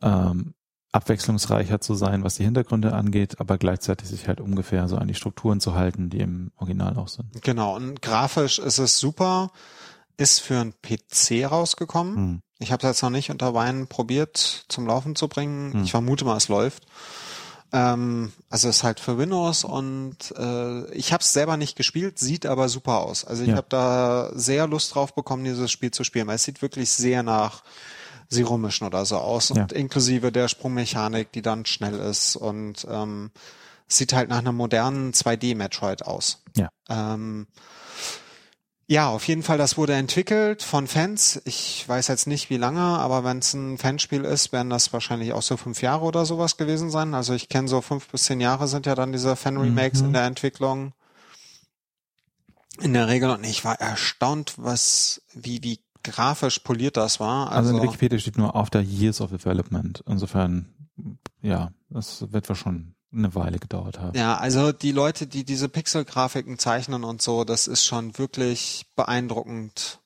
[0.00, 0.54] ähm,
[0.92, 5.14] abwechslungsreicher zu sein, was die Hintergründe angeht, aber gleichzeitig sich halt ungefähr so an die
[5.14, 7.42] Strukturen zu halten, die im Original auch sind.
[7.42, 9.50] Genau, und grafisch ist es super,
[10.16, 12.16] ist für einen PC rausgekommen.
[12.16, 12.40] Hm.
[12.58, 15.72] Ich habe es jetzt noch nicht unter Wein probiert zum Laufen zu bringen.
[15.72, 15.84] Hm.
[15.84, 16.86] Ich vermute mal, es läuft.
[17.72, 22.18] Ähm, also es ist halt für Windows und äh, ich habe es selber nicht gespielt,
[22.18, 23.24] sieht aber super aus.
[23.24, 23.56] Also ich ja.
[23.56, 27.22] habe da sehr Lust drauf bekommen, dieses Spiel zu spielen, weil es sieht wirklich sehr
[27.22, 27.62] nach
[28.30, 29.76] Mission oder so aus und ja.
[29.76, 33.30] inklusive der Sprungmechanik, die dann schnell ist und ähm,
[33.88, 36.42] sieht halt nach einem modernen 2D-Metroid aus.
[36.56, 36.70] Ja.
[36.88, 37.46] Ähm,
[38.92, 41.40] ja, auf jeden Fall, das wurde entwickelt von Fans.
[41.46, 45.32] Ich weiß jetzt nicht wie lange, aber wenn es ein Fanspiel ist, werden das wahrscheinlich
[45.32, 47.14] auch so fünf Jahre oder sowas gewesen sein.
[47.14, 50.08] Also ich kenne so fünf bis zehn Jahre sind ja dann diese Fan-Remakes mhm.
[50.08, 50.92] in der Entwicklung.
[52.82, 57.50] In der Regel und ich war erstaunt, was, wie, wie grafisch poliert das war.
[57.50, 60.04] Also, also in Wikipedia steht nur after years of development.
[60.06, 60.66] Insofern,
[61.40, 64.16] ja, das wird wir schon eine Weile gedauert haben.
[64.16, 69.98] Ja, also die Leute, die diese Pixel-Grafiken zeichnen und so, das ist schon wirklich beeindruckend,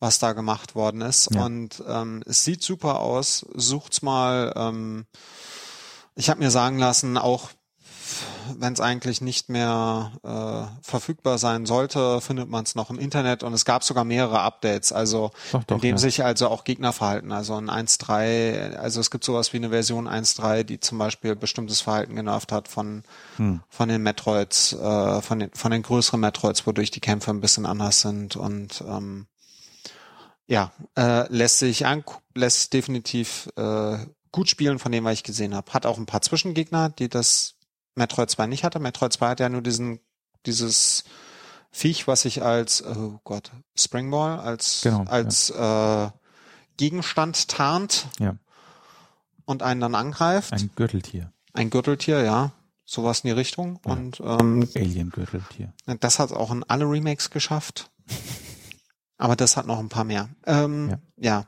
[0.00, 1.32] was da gemacht worden ist.
[1.32, 1.44] Ja.
[1.44, 3.46] Und ähm, es sieht super aus.
[3.54, 4.52] Sucht's mal.
[4.56, 5.06] Ähm,
[6.14, 7.50] ich habe mir sagen lassen, auch
[8.58, 13.42] wenn es eigentlich nicht mehr äh, verfügbar sein sollte, findet man es noch im Internet
[13.42, 15.98] und es gab sogar mehrere Updates, also doch, doch, in dem ja.
[15.98, 17.32] sich also auch Gegner verhalten.
[17.32, 21.80] Also ein 1.3, also es gibt sowas wie eine Version 1.3, die zum Beispiel bestimmtes
[21.80, 23.02] Verhalten genervt hat von
[23.36, 23.60] hm.
[23.68, 27.66] von den Metroids, äh, von den von den größeren Metroids, wodurch die Kämpfe ein bisschen
[27.66, 29.26] anders sind und ähm,
[30.46, 32.04] ja, äh, lässt sich an,
[32.34, 33.98] lässt definitiv äh,
[34.32, 35.72] gut spielen von dem, was ich gesehen habe.
[35.72, 37.54] Hat auch ein paar Zwischengegner, die das
[37.94, 38.78] Metroid 2 nicht hatte.
[38.78, 40.00] Metroid 2 hat ja nur diesen,
[40.46, 41.04] dieses
[41.70, 46.06] Viech, was sich als, oh Gott, Springball, als, genau, als ja.
[46.06, 46.10] äh,
[46.76, 48.36] Gegenstand tarnt ja.
[49.44, 50.52] und einen dann angreift.
[50.52, 51.32] Ein Gürteltier.
[51.52, 52.52] Ein Gürteltier, ja.
[52.84, 53.78] Sowas in die Richtung.
[53.86, 53.92] Ja.
[53.92, 55.72] Und ähm, Alien-Gürteltier.
[56.00, 57.90] Das hat auch in alle Remakes geschafft.
[59.16, 60.28] Aber das hat noch ein paar mehr.
[60.46, 60.98] Ähm, ja.
[61.16, 61.46] ja.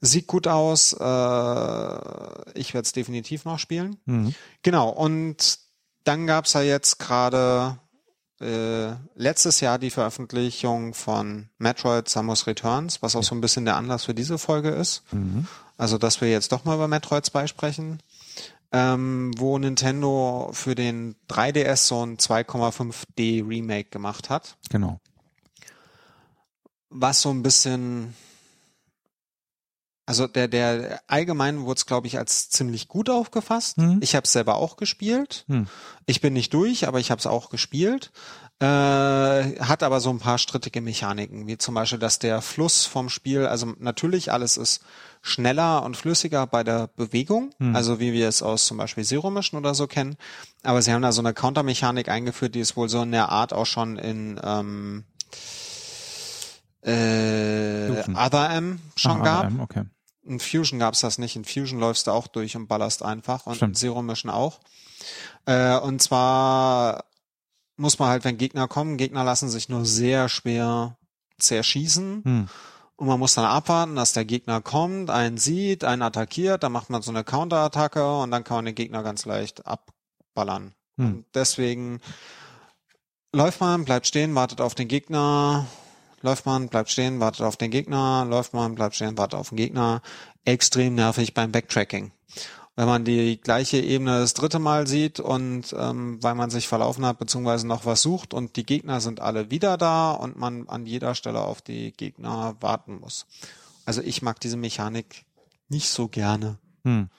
[0.00, 0.92] Sieht gut aus.
[0.92, 3.96] Äh, ich werde es definitiv noch spielen.
[4.04, 4.34] Mhm.
[4.62, 4.90] Genau.
[4.90, 5.58] Und
[6.04, 7.78] dann gab's ja jetzt gerade
[8.40, 13.76] äh, letztes Jahr die Veröffentlichung von Metroid Samus Returns, was auch so ein bisschen der
[13.76, 15.02] Anlass für diese Folge ist.
[15.12, 15.46] Mhm.
[15.76, 18.00] Also, dass wir jetzt doch mal über Metroid 2 sprechen.
[18.72, 24.56] Ähm, wo Nintendo für den 3DS so ein 2,5D Remake gemacht hat.
[24.68, 24.98] Genau.
[26.90, 28.14] Was so ein bisschen
[30.06, 33.78] also der, der allgemein wurde es, glaube ich, als ziemlich gut aufgefasst.
[33.78, 34.00] Mhm.
[34.02, 35.44] Ich habe es selber auch gespielt.
[35.46, 35.66] Mhm.
[36.06, 38.12] Ich bin nicht durch, aber ich habe es auch gespielt.
[38.60, 43.08] Äh, hat aber so ein paar strittige Mechaniken, wie zum Beispiel, dass der Fluss vom
[43.08, 44.82] Spiel, also natürlich alles ist
[45.22, 47.74] schneller und flüssiger bei der Bewegung, mhm.
[47.74, 50.16] also wie wir es aus zum Beispiel Zero Mission oder so kennen.
[50.62, 53.52] Aber sie haben da so eine Countermechanik eingeführt, die es wohl so in der Art
[53.52, 55.04] auch schon in ähm,
[56.82, 59.44] äh, Other M schon ah, gab.
[59.46, 59.84] M, okay.
[60.24, 61.36] In Fusion gab's das nicht.
[61.36, 63.70] In Fusion läufst du auch durch und ballerst einfach und Stimmt.
[63.70, 64.60] in Zero Mission auch.
[65.46, 67.04] Äh, und zwar
[67.76, 70.96] muss man halt, wenn Gegner kommen, Gegner lassen sich nur sehr schwer
[71.38, 72.22] zerschießen.
[72.24, 72.48] Hm.
[72.96, 76.90] Und man muss dann abwarten, dass der Gegner kommt, einen sieht, einen attackiert, dann macht
[76.90, 80.74] man so eine Counterattacke und dann kann man den Gegner ganz leicht abballern.
[80.96, 81.06] Hm.
[81.06, 82.00] Und deswegen
[83.32, 85.66] läuft man, bleibt stehen, wartet auf den Gegner,
[86.24, 89.56] läuft man, bleibt stehen, wartet auf den Gegner, läuft man, bleibt stehen, wartet auf den
[89.56, 90.00] Gegner.
[90.46, 92.12] Extrem nervig beim Backtracking.
[92.76, 97.06] Wenn man die gleiche Ebene das dritte Mal sieht und ähm, weil man sich verlaufen
[97.06, 100.86] hat, beziehungsweise noch was sucht und die Gegner sind alle wieder da und man an
[100.86, 103.26] jeder Stelle auf die Gegner warten muss.
[103.84, 105.26] Also ich mag diese Mechanik
[105.68, 106.58] nicht so gerne.
[106.84, 107.10] Hm.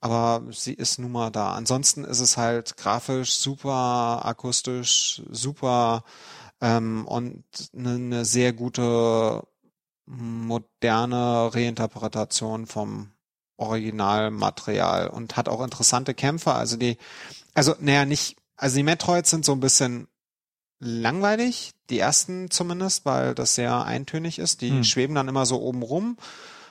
[0.00, 1.54] Aber sie ist nun mal da.
[1.54, 6.04] Ansonsten ist es halt grafisch super, akustisch super
[6.60, 7.44] ähm, und
[7.76, 9.42] eine, eine sehr gute
[10.06, 13.10] moderne Reinterpretation vom
[13.58, 16.52] Originalmaterial und hat auch interessante Kämpfe.
[16.52, 16.96] Also die,
[17.54, 20.08] also naja, nicht, also die Metroids sind so ein bisschen
[20.78, 24.62] langweilig, die ersten zumindest, weil das sehr eintönig ist.
[24.62, 24.84] Die hm.
[24.84, 26.16] schweben dann immer so oben rum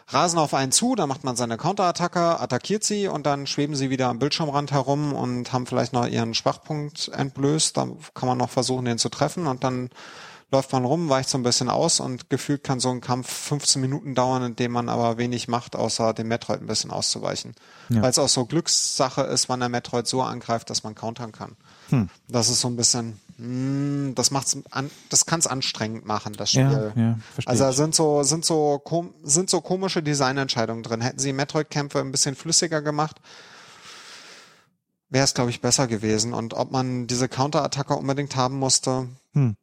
[0.07, 3.89] rasen auf einen zu, dann macht man seine Counterattacke, attackiert sie und dann schweben sie
[3.89, 7.75] wieder am Bildschirmrand herum und haben vielleicht noch ihren Schwachpunkt entblößt.
[7.75, 9.89] Dann kann man noch versuchen, den zu treffen und dann
[10.49, 13.81] läuft man rum, weicht so ein bisschen aus und gefühlt kann so ein Kampf 15
[13.81, 17.53] Minuten dauern, in dem man aber wenig macht, außer dem Metroid ein bisschen auszuweichen.
[17.89, 18.01] Ja.
[18.01, 21.57] Weil es auch so Glückssache ist, wann der Metroid so angreift, dass man countern kann.
[21.89, 22.09] Hm.
[22.29, 26.91] Das ist so ein bisschen, das macht's an, das kann es anstrengend machen, das Spiel.
[26.95, 28.81] Ja, ja, also da sind so, sind so,
[29.23, 31.01] sind so komische Designentscheidungen drin.
[31.01, 33.21] Hätten sie Metroid-Kämpfe ein bisschen flüssiger gemacht,
[35.09, 36.33] wäre es, glaube ich, besser gewesen.
[36.33, 39.55] Und ob man diese Counterattacke unbedingt haben musste, hm.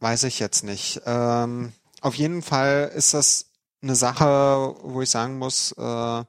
[0.00, 1.02] weiß ich jetzt nicht.
[1.04, 3.46] Ähm, auf jeden Fall ist das
[3.82, 6.24] eine Sache, wo ich sagen muss, äh,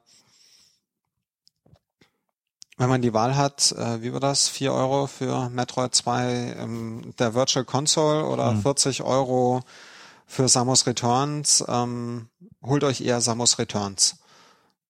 [2.76, 7.14] wenn man die Wahl hat, äh, wie war das, 4 Euro für Metroid 2 ähm,
[7.18, 8.62] der Virtual Console oder mhm.
[8.62, 9.62] 40 Euro
[10.26, 12.28] für Samus Returns, ähm,
[12.62, 14.18] holt euch eher Samus Returns,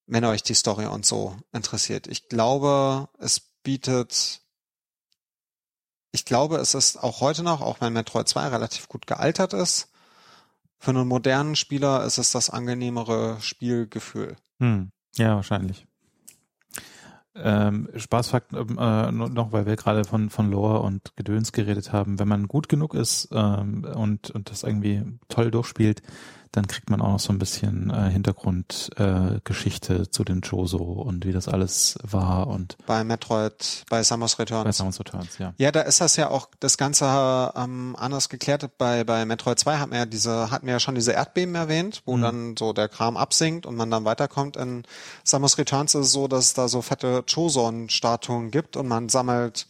[0.06, 2.06] wenn euch die Story und so interessiert.
[2.08, 4.40] Ich glaube, es bietet,
[6.10, 9.88] ich glaube, es ist auch heute noch, auch wenn Metroid 2 relativ gut gealtert ist,
[10.78, 14.36] für einen modernen Spieler ist es das angenehmere Spielgefühl.
[14.58, 14.90] Hm.
[15.16, 15.86] Ja, wahrscheinlich.
[17.42, 22.18] Ähm, Spaßfakt äh, noch, weil wir gerade von, von Lore und Gedöns geredet haben.
[22.18, 26.02] Wenn man gut genug ist ähm, und, und das irgendwie toll durchspielt,
[26.52, 31.24] dann kriegt man auch noch so ein bisschen äh, Hintergrundgeschichte äh, zu den Joso und
[31.24, 34.64] wie das alles war und bei Metroid, bei Samus Returns.
[34.64, 35.54] Bei Samus Returns, ja.
[35.58, 38.68] Ja, da ist das ja auch das Ganze ähm, anders geklärt.
[38.78, 42.02] Bei bei Metroid 2 hat man ja diese, hat man ja schon diese Erdbeben erwähnt,
[42.04, 42.22] wo mhm.
[42.22, 44.56] dann so der Kram absinkt und man dann weiterkommt.
[44.56, 44.84] In
[45.24, 49.66] Samus Returns ist es so, dass es da so fette Choson-Statuen gibt und man sammelt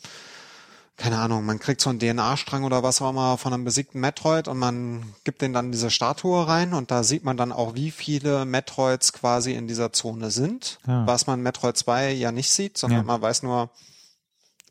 [0.96, 4.48] keine Ahnung, man kriegt so einen DNA-Strang oder was auch immer von einem besiegten Metroid
[4.48, 7.90] und man gibt den dann diese Statue rein und da sieht man dann auch, wie
[7.90, 11.06] viele Metroids quasi in dieser Zone sind, ja.
[11.06, 13.04] was man Metroid 2 ja nicht sieht, sondern ja.
[13.04, 13.70] man weiß nur,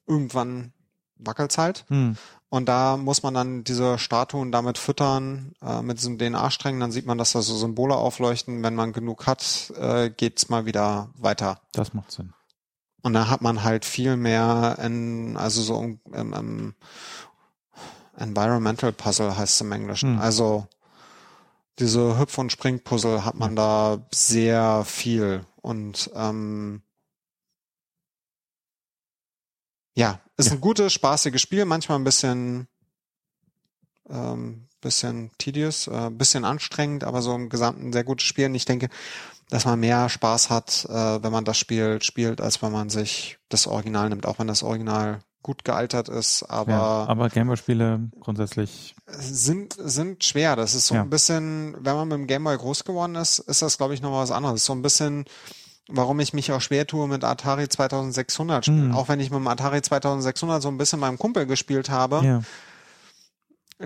[0.07, 0.73] irgendwann
[1.17, 1.86] wackelt's halt.
[1.89, 2.17] Hm.
[2.49, 7.05] Und da muss man dann diese Statuen damit füttern, äh, mit diesem DNA-Strängen, dann sieht
[7.05, 8.63] man, dass da so Symbole aufleuchten.
[8.63, 11.59] Wenn man genug hat, äh, geht's mal wieder weiter.
[11.73, 12.34] Das macht Sinn.
[13.05, 15.99] Und da hat man halt viel mehr in, also so im,
[16.33, 16.73] im
[18.17, 20.13] Environmental Puzzle heißt es im Englischen.
[20.15, 20.21] Hm.
[20.21, 20.67] Also
[21.77, 25.45] diese Hüpf- und Springpuzzle hat man da sehr viel.
[25.61, 26.81] Und ähm,
[29.93, 30.53] ja, ist ja.
[30.53, 32.67] ein gutes, spaßiges Spiel, manchmal ein bisschen
[34.09, 38.45] ähm, bisschen tedious, äh, bisschen anstrengend, aber so im Gesamten sehr gutes Spiel.
[38.45, 38.89] Und ich denke,
[39.49, 43.37] dass man mehr Spaß hat, äh, wenn man das Spiel spielt, als wenn man sich
[43.49, 48.95] das Original nimmt, auch wenn das Original gut gealtert ist, aber ja, aber Gameboy-Spiele grundsätzlich
[49.05, 50.55] sind sind schwer.
[50.55, 51.01] Das ist so ja.
[51.01, 54.11] ein bisschen, wenn man mit dem Gameboy groß geworden ist, ist das glaube ich noch
[54.11, 54.65] was anderes.
[54.65, 55.25] So ein bisschen,
[55.87, 58.87] warum ich mich auch schwer tue mit Atari 2600 spielen.
[58.87, 58.95] Mhm.
[58.95, 62.25] Auch wenn ich mit dem Atari 2600 so ein bisschen meinem Kumpel gespielt habe.
[62.25, 62.41] Ja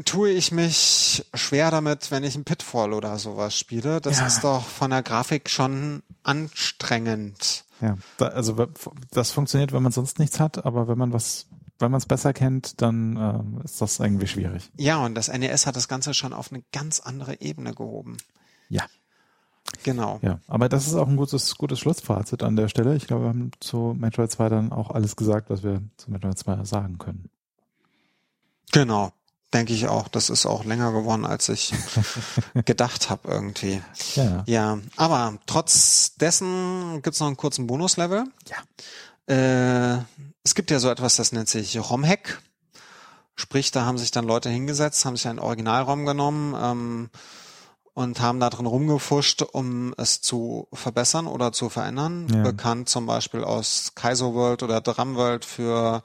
[0.06, 4.02] tue ich mich schwer damit, wenn ich ein Pitfall oder sowas spiele.
[4.02, 4.28] Das ja.
[4.28, 7.66] ist doch von der Grafik schon anstrengend.
[7.82, 8.68] Ja, da, also
[9.12, 11.48] das funktioniert, wenn man sonst nichts hat, aber wenn man was,
[11.80, 14.70] wenn man es besser kennt, dann äh, ist das irgendwie schwierig.
[14.78, 18.18] Ja, und das NES hat das Ganze schon auf eine ganz andere Ebene gehoben.
[18.68, 18.86] Ja.
[19.84, 20.20] Genau.
[20.22, 22.96] Ja, aber das ist auch ein gutes, gutes Schlussfazit an der Stelle.
[22.96, 26.38] Ich glaube, wir haben zu Metroid 2 dann auch alles gesagt, was wir zu Metroid
[26.38, 27.30] 2 sagen können.
[28.72, 29.14] Genau
[29.54, 30.08] denke ich auch.
[30.08, 31.74] Das ist auch länger geworden, als ich
[32.66, 33.82] gedacht habe irgendwie.
[34.16, 34.44] Ja.
[34.46, 38.26] ja, aber trotz dessen gibt's noch einen kurzen Bonuslevel.
[38.48, 39.34] Ja.
[39.34, 40.04] Äh,
[40.44, 42.42] es gibt ja so etwas, das nennt sich ROM-Hack.
[43.36, 47.10] Sprich, da haben sich dann Leute hingesetzt, haben sich einen Originalraum genommen ähm,
[47.94, 52.28] und haben da drin rumgefuscht, um es zu verbessern oder zu verändern.
[52.34, 52.44] Ja.
[52.44, 56.04] Bekannt zum Beispiel aus Kaizo World oder Drum World für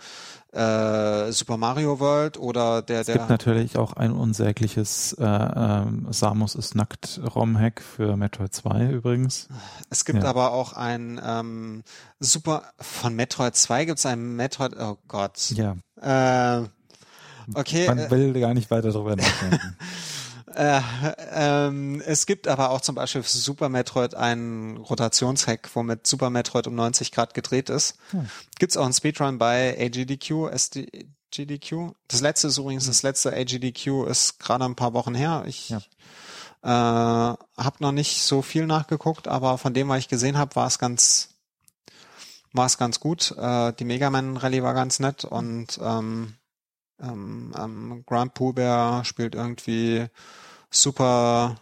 [0.55, 3.17] äh, Super Mario World oder der es der.
[3.17, 8.91] Es gibt natürlich auch ein unsägliches äh, ähm, Samus ist nackt ROM-Hack für Metroid 2
[8.91, 9.49] übrigens.
[9.91, 10.29] Es gibt ja.
[10.29, 11.83] aber auch ein ähm,
[12.21, 14.77] Super von Metroid 2 gibt es ein Metroid.
[14.79, 15.51] Oh Gott.
[15.51, 15.77] Ja.
[16.01, 16.67] Äh,
[17.55, 17.87] okay.
[17.87, 19.77] Man will gar nicht weiter darüber nachdenken.
[20.55, 20.81] Äh,
[21.33, 26.67] ähm, es gibt aber auch zum Beispiel für Super Metroid einen Rotationshack, womit Super Metroid
[26.67, 27.97] um 90 Grad gedreht ist.
[28.11, 28.29] Hm.
[28.59, 31.95] Gibt's auch einen Speedrun bei AGDQ, SDGDQ.
[32.09, 32.91] Das letzte ist übrigens, hm.
[32.91, 35.45] das letzte AGDQ ist gerade ein paar Wochen her.
[35.47, 35.79] Ich ja.
[36.63, 40.67] äh, habe noch nicht so viel nachgeguckt, aber von dem, was ich gesehen habe, war
[40.67, 41.31] es ganz
[42.55, 43.33] war es ganz gut.
[43.37, 46.35] Äh, die Mega Man Rallye war ganz nett und ähm,
[47.03, 50.07] ähm, ähm, Grand Pooh Bear spielt irgendwie
[50.75, 51.57] Super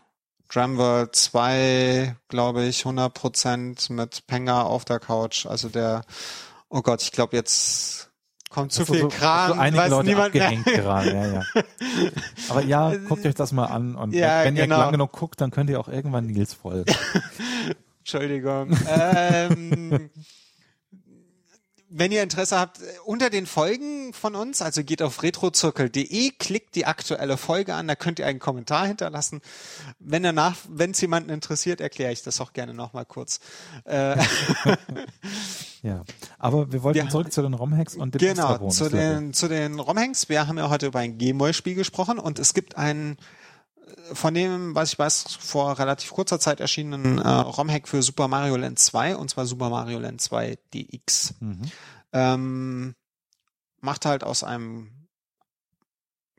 [0.53, 5.47] Drum World 2, glaube ich, 100% mit Penga auf der Couch.
[5.47, 6.03] Also der,
[6.69, 8.11] oh Gott, ich glaube jetzt
[8.51, 10.53] kommt zu viel so, Kram, so einige weiß Leute niemand mehr.
[10.63, 11.43] gerade, ja, ja.
[12.51, 14.77] Aber ja, guckt euch das mal an und ja, wenn genau.
[14.77, 16.95] ihr lang genug guckt, dann könnt ihr auch irgendwann Nils folgen.
[18.01, 18.77] Entschuldigung.
[18.89, 20.11] ähm,
[21.95, 26.87] wenn ihr Interesse habt, unter den Folgen von uns, also geht auf retrozirkel.de, klickt die
[26.87, 29.43] aktuelle Folge an, da könnt ihr einen Kommentar hinterlassen.
[29.99, 33.41] Wenn danach, wenn es jemanden interessiert, erkläre ich das auch gerne nochmal kurz.
[33.85, 34.17] Äh,
[35.83, 36.03] ja,
[36.39, 39.79] aber wir wollten wir, zurück zu den ROM-Hacks und dem Genau, zu den, zu den
[39.79, 40.31] ROM-Hacks.
[40.31, 43.19] Wir haben ja heute über ein Gameboy-Spiel gesprochen und es gibt einen
[44.13, 48.57] von dem, was ich weiß, vor relativ kurzer Zeit erschienenen äh, ROM-Hack für Super Mario
[48.57, 51.35] Land 2, und zwar Super Mario Land 2 DX.
[51.41, 51.63] Mhm.
[52.13, 52.95] Ähm,
[53.81, 54.91] macht halt aus einem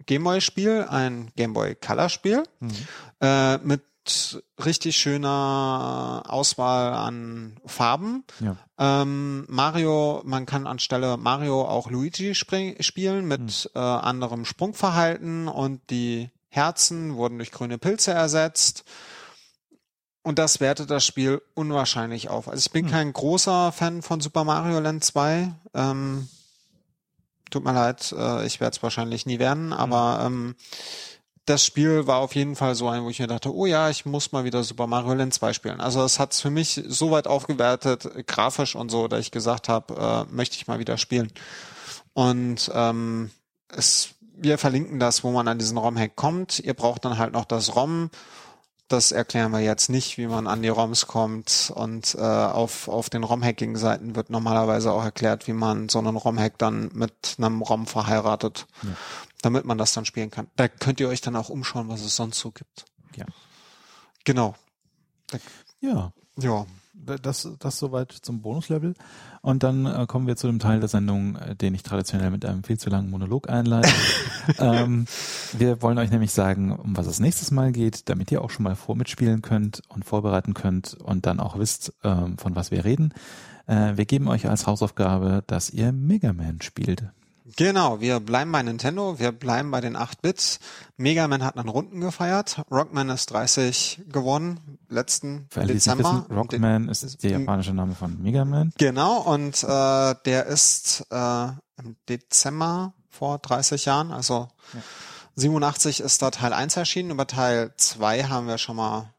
[0.05, 2.71] Gameboy-Spiel ein Gameboy Color-Spiel mhm.
[3.21, 3.83] äh, mit
[4.63, 8.25] richtig schöner Auswahl an Farben.
[8.39, 8.57] Ja.
[8.77, 13.69] Ähm, Mario, man kann anstelle Mario auch Luigi spielen mit mhm.
[13.75, 18.83] äh, anderem Sprungverhalten und die Herzen wurden durch grüne Pilze ersetzt.
[20.21, 22.47] Und das wertet das Spiel unwahrscheinlich auf.
[22.47, 22.91] Also ich bin hm.
[22.91, 25.51] kein großer Fan von Super Mario Land 2.
[25.73, 26.29] Ähm,
[27.49, 29.73] tut mir leid, äh, ich werde es wahrscheinlich nie werden, hm.
[29.73, 30.55] aber ähm,
[31.45, 34.05] das Spiel war auf jeden Fall so ein, wo ich mir dachte, oh ja, ich
[34.05, 35.81] muss mal wieder Super Mario Land 2 spielen.
[35.81, 39.67] Also es hat es für mich so weit aufgewertet, grafisch und so, dass ich gesagt
[39.67, 41.33] habe, äh, möchte ich mal wieder spielen.
[42.13, 43.31] Und ähm,
[43.67, 44.13] es
[44.43, 46.59] wir verlinken das, wo man an diesen ROM-Hack kommt.
[46.59, 48.09] Ihr braucht dann halt noch das ROM.
[48.89, 51.71] Das erklären wir jetzt nicht, wie man an die ROMs kommt.
[51.73, 56.57] Und äh, auf, auf den ROM-Hacking-Seiten wird normalerweise auch erklärt, wie man so einen ROM-Hack
[56.57, 58.89] dann mit einem ROM verheiratet, ja.
[59.41, 60.47] damit man das dann spielen kann.
[60.55, 62.85] Da könnt ihr euch dann auch umschauen, was es sonst so gibt.
[63.15, 63.25] Ja.
[64.25, 64.55] Genau.
[65.79, 66.13] Ja.
[66.37, 66.65] Ja
[67.21, 68.93] das, das soweit zum Bonuslevel.
[69.41, 72.45] Und dann äh, kommen wir zu dem Teil der Sendung, äh, den ich traditionell mit
[72.45, 73.91] einem viel zu langen Monolog einleite.
[74.59, 75.05] ähm,
[75.57, 78.63] wir wollen euch nämlich sagen, um was es nächstes Mal geht, damit ihr auch schon
[78.63, 82.85] mal vor mitspielen könnt und vorbereiten könnt und dann auch wisst, ähm, von was wir
[82.85, 83.13] reden.
[83.67, 87.03] Äh, wir geben euch als Hausaufgabe, dass ihr Mega Man spielt.
[87.55, 90.59] Genau, wir bleiben bei Nintendo, wir bleiben bei den 8 Bits.
[90.97, 96.25] Mega Man hat einen Runden gefeiert, Rockman ist 30 gewonnen, letzten Für alle, Dezember.
[96.27, 98.73] Wissen, Rockman ist der japanische Name von Mega Man.
[98.77, 101.47] Genau, und äh, der ist äh,
[101.77, 104.79] im Dezember vor 30 Jahren, also ja.
[105.35, 109.13] 87 ist da Teil 1 erschienen, über Teil 2 haben wir schon mal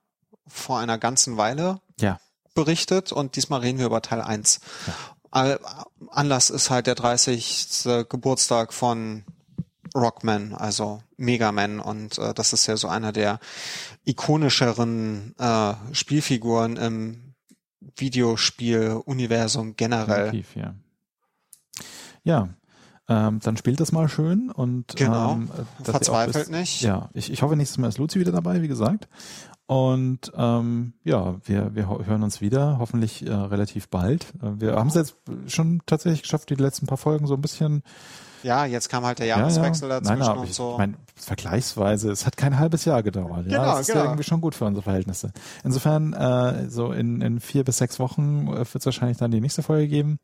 [0.47, 2.18] vor einer ganzen Weile ja.
[2.55, 4.61] berichtet und diesmal reden wir über Teil 1.
[4.87, 4.95] Ja.
[5.35, 8.07] Anlass ist halt der 30.
[8.09, 9.24] Geburtstag von
[9.95, 13.39] Rockman, also Megaman und äh, das ist ja so einer der
[14.05, 17.35] ikonischeren äh, Spielfiguren im
[17.97, 20.32] Videospiel-Universum generell.
[20.32, 20.74] Definitiv, ja.
[22.24, 22.49] Ja,
[23.07, 25.32] ähm, dann spielt das mal schön und genau.
[25.32, 25.51] ähm,
[25.82, 26.80] verzweifelt wisst, nicht.
[26.80, 29.09] Ja, ich, ich hoffe nächstes Mal ist Luzi wieder dabei, wie gesagt.
[29.67, 34.27] Und ähm, ja, wir, wir hören uns wieder, hoffentlich äh, relativ bald.
[34.43, 37.83] Äh, wir haben es jetzt schon tatsächlich geschafft, die letzten paar Folgen so ein bisschen.
[38.43, 40.01] Ja, jetzt kam halt der Jahreswechsel ja, ja.
[40.01, 40.73] dazwischen Nein, und ich, so.
[40.73, 43.47] Ich meine, vergleichsweise, es hat kein halbes Jahr gedauert.
[43.47, 44.01] Ja, genau, das ist genau.
[44.01, 45.33] ja irgendwie schon gut für unsere Verhältnisse.
[45.65, 49.41] Insofern, äh, so in, in vier bis sechs Wochen äh, wird es wahrscheinlich dann die
[49.41, 50.19] nächste Folge geben.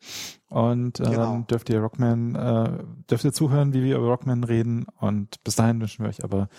[0.50, 1.16] Und äh, genau.
[1.16, 4.84] dann dürft ihr Rockman, äh, dürft ihr zuhören, wie wir über Rockman reden.
[4.98, 6.50] Und bis dahin wünschen wir euch aber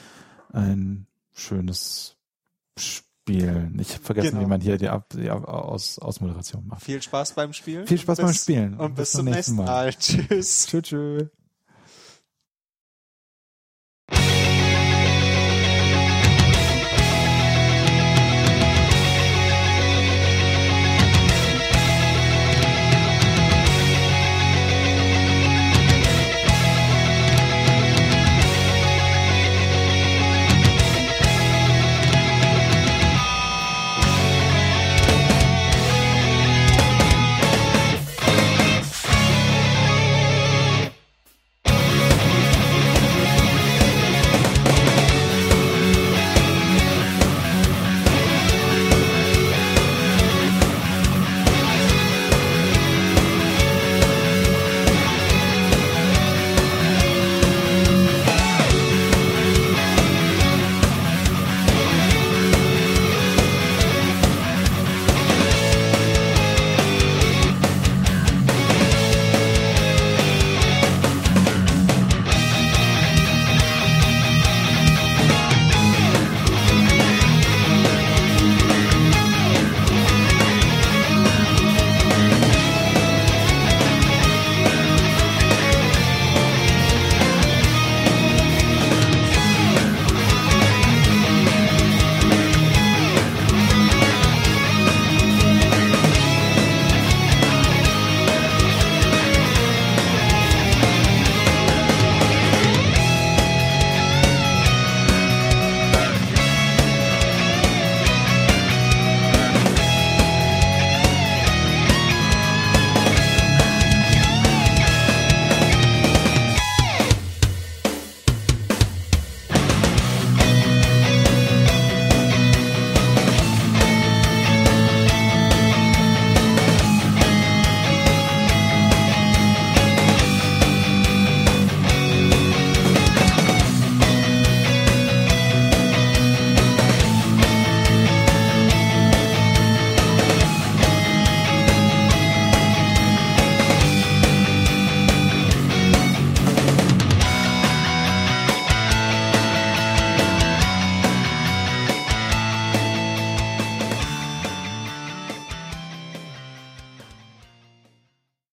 [0.51, 2.17] ein schönes
[2.77, 3.77] Spielen.
[3.79, 4.41] Ich habe vergessen, genau.
[4.41, 6.83] wie man hier die, Ab die Aus Ausmoderation macht.
[6.83, 7.87] Viel Spaß beim Spielen.
[7.87, 8.73] Viel Spaß bis, beim Spielen.
[8.79, 9.65] Und bis, bis zum nächsten Mal.
[9.65, 9.93] Mal.
[9.99, 10.67] Tschüss.
[10.67, 10.83] Tschüss.
[10.83, 11.27] tschüss.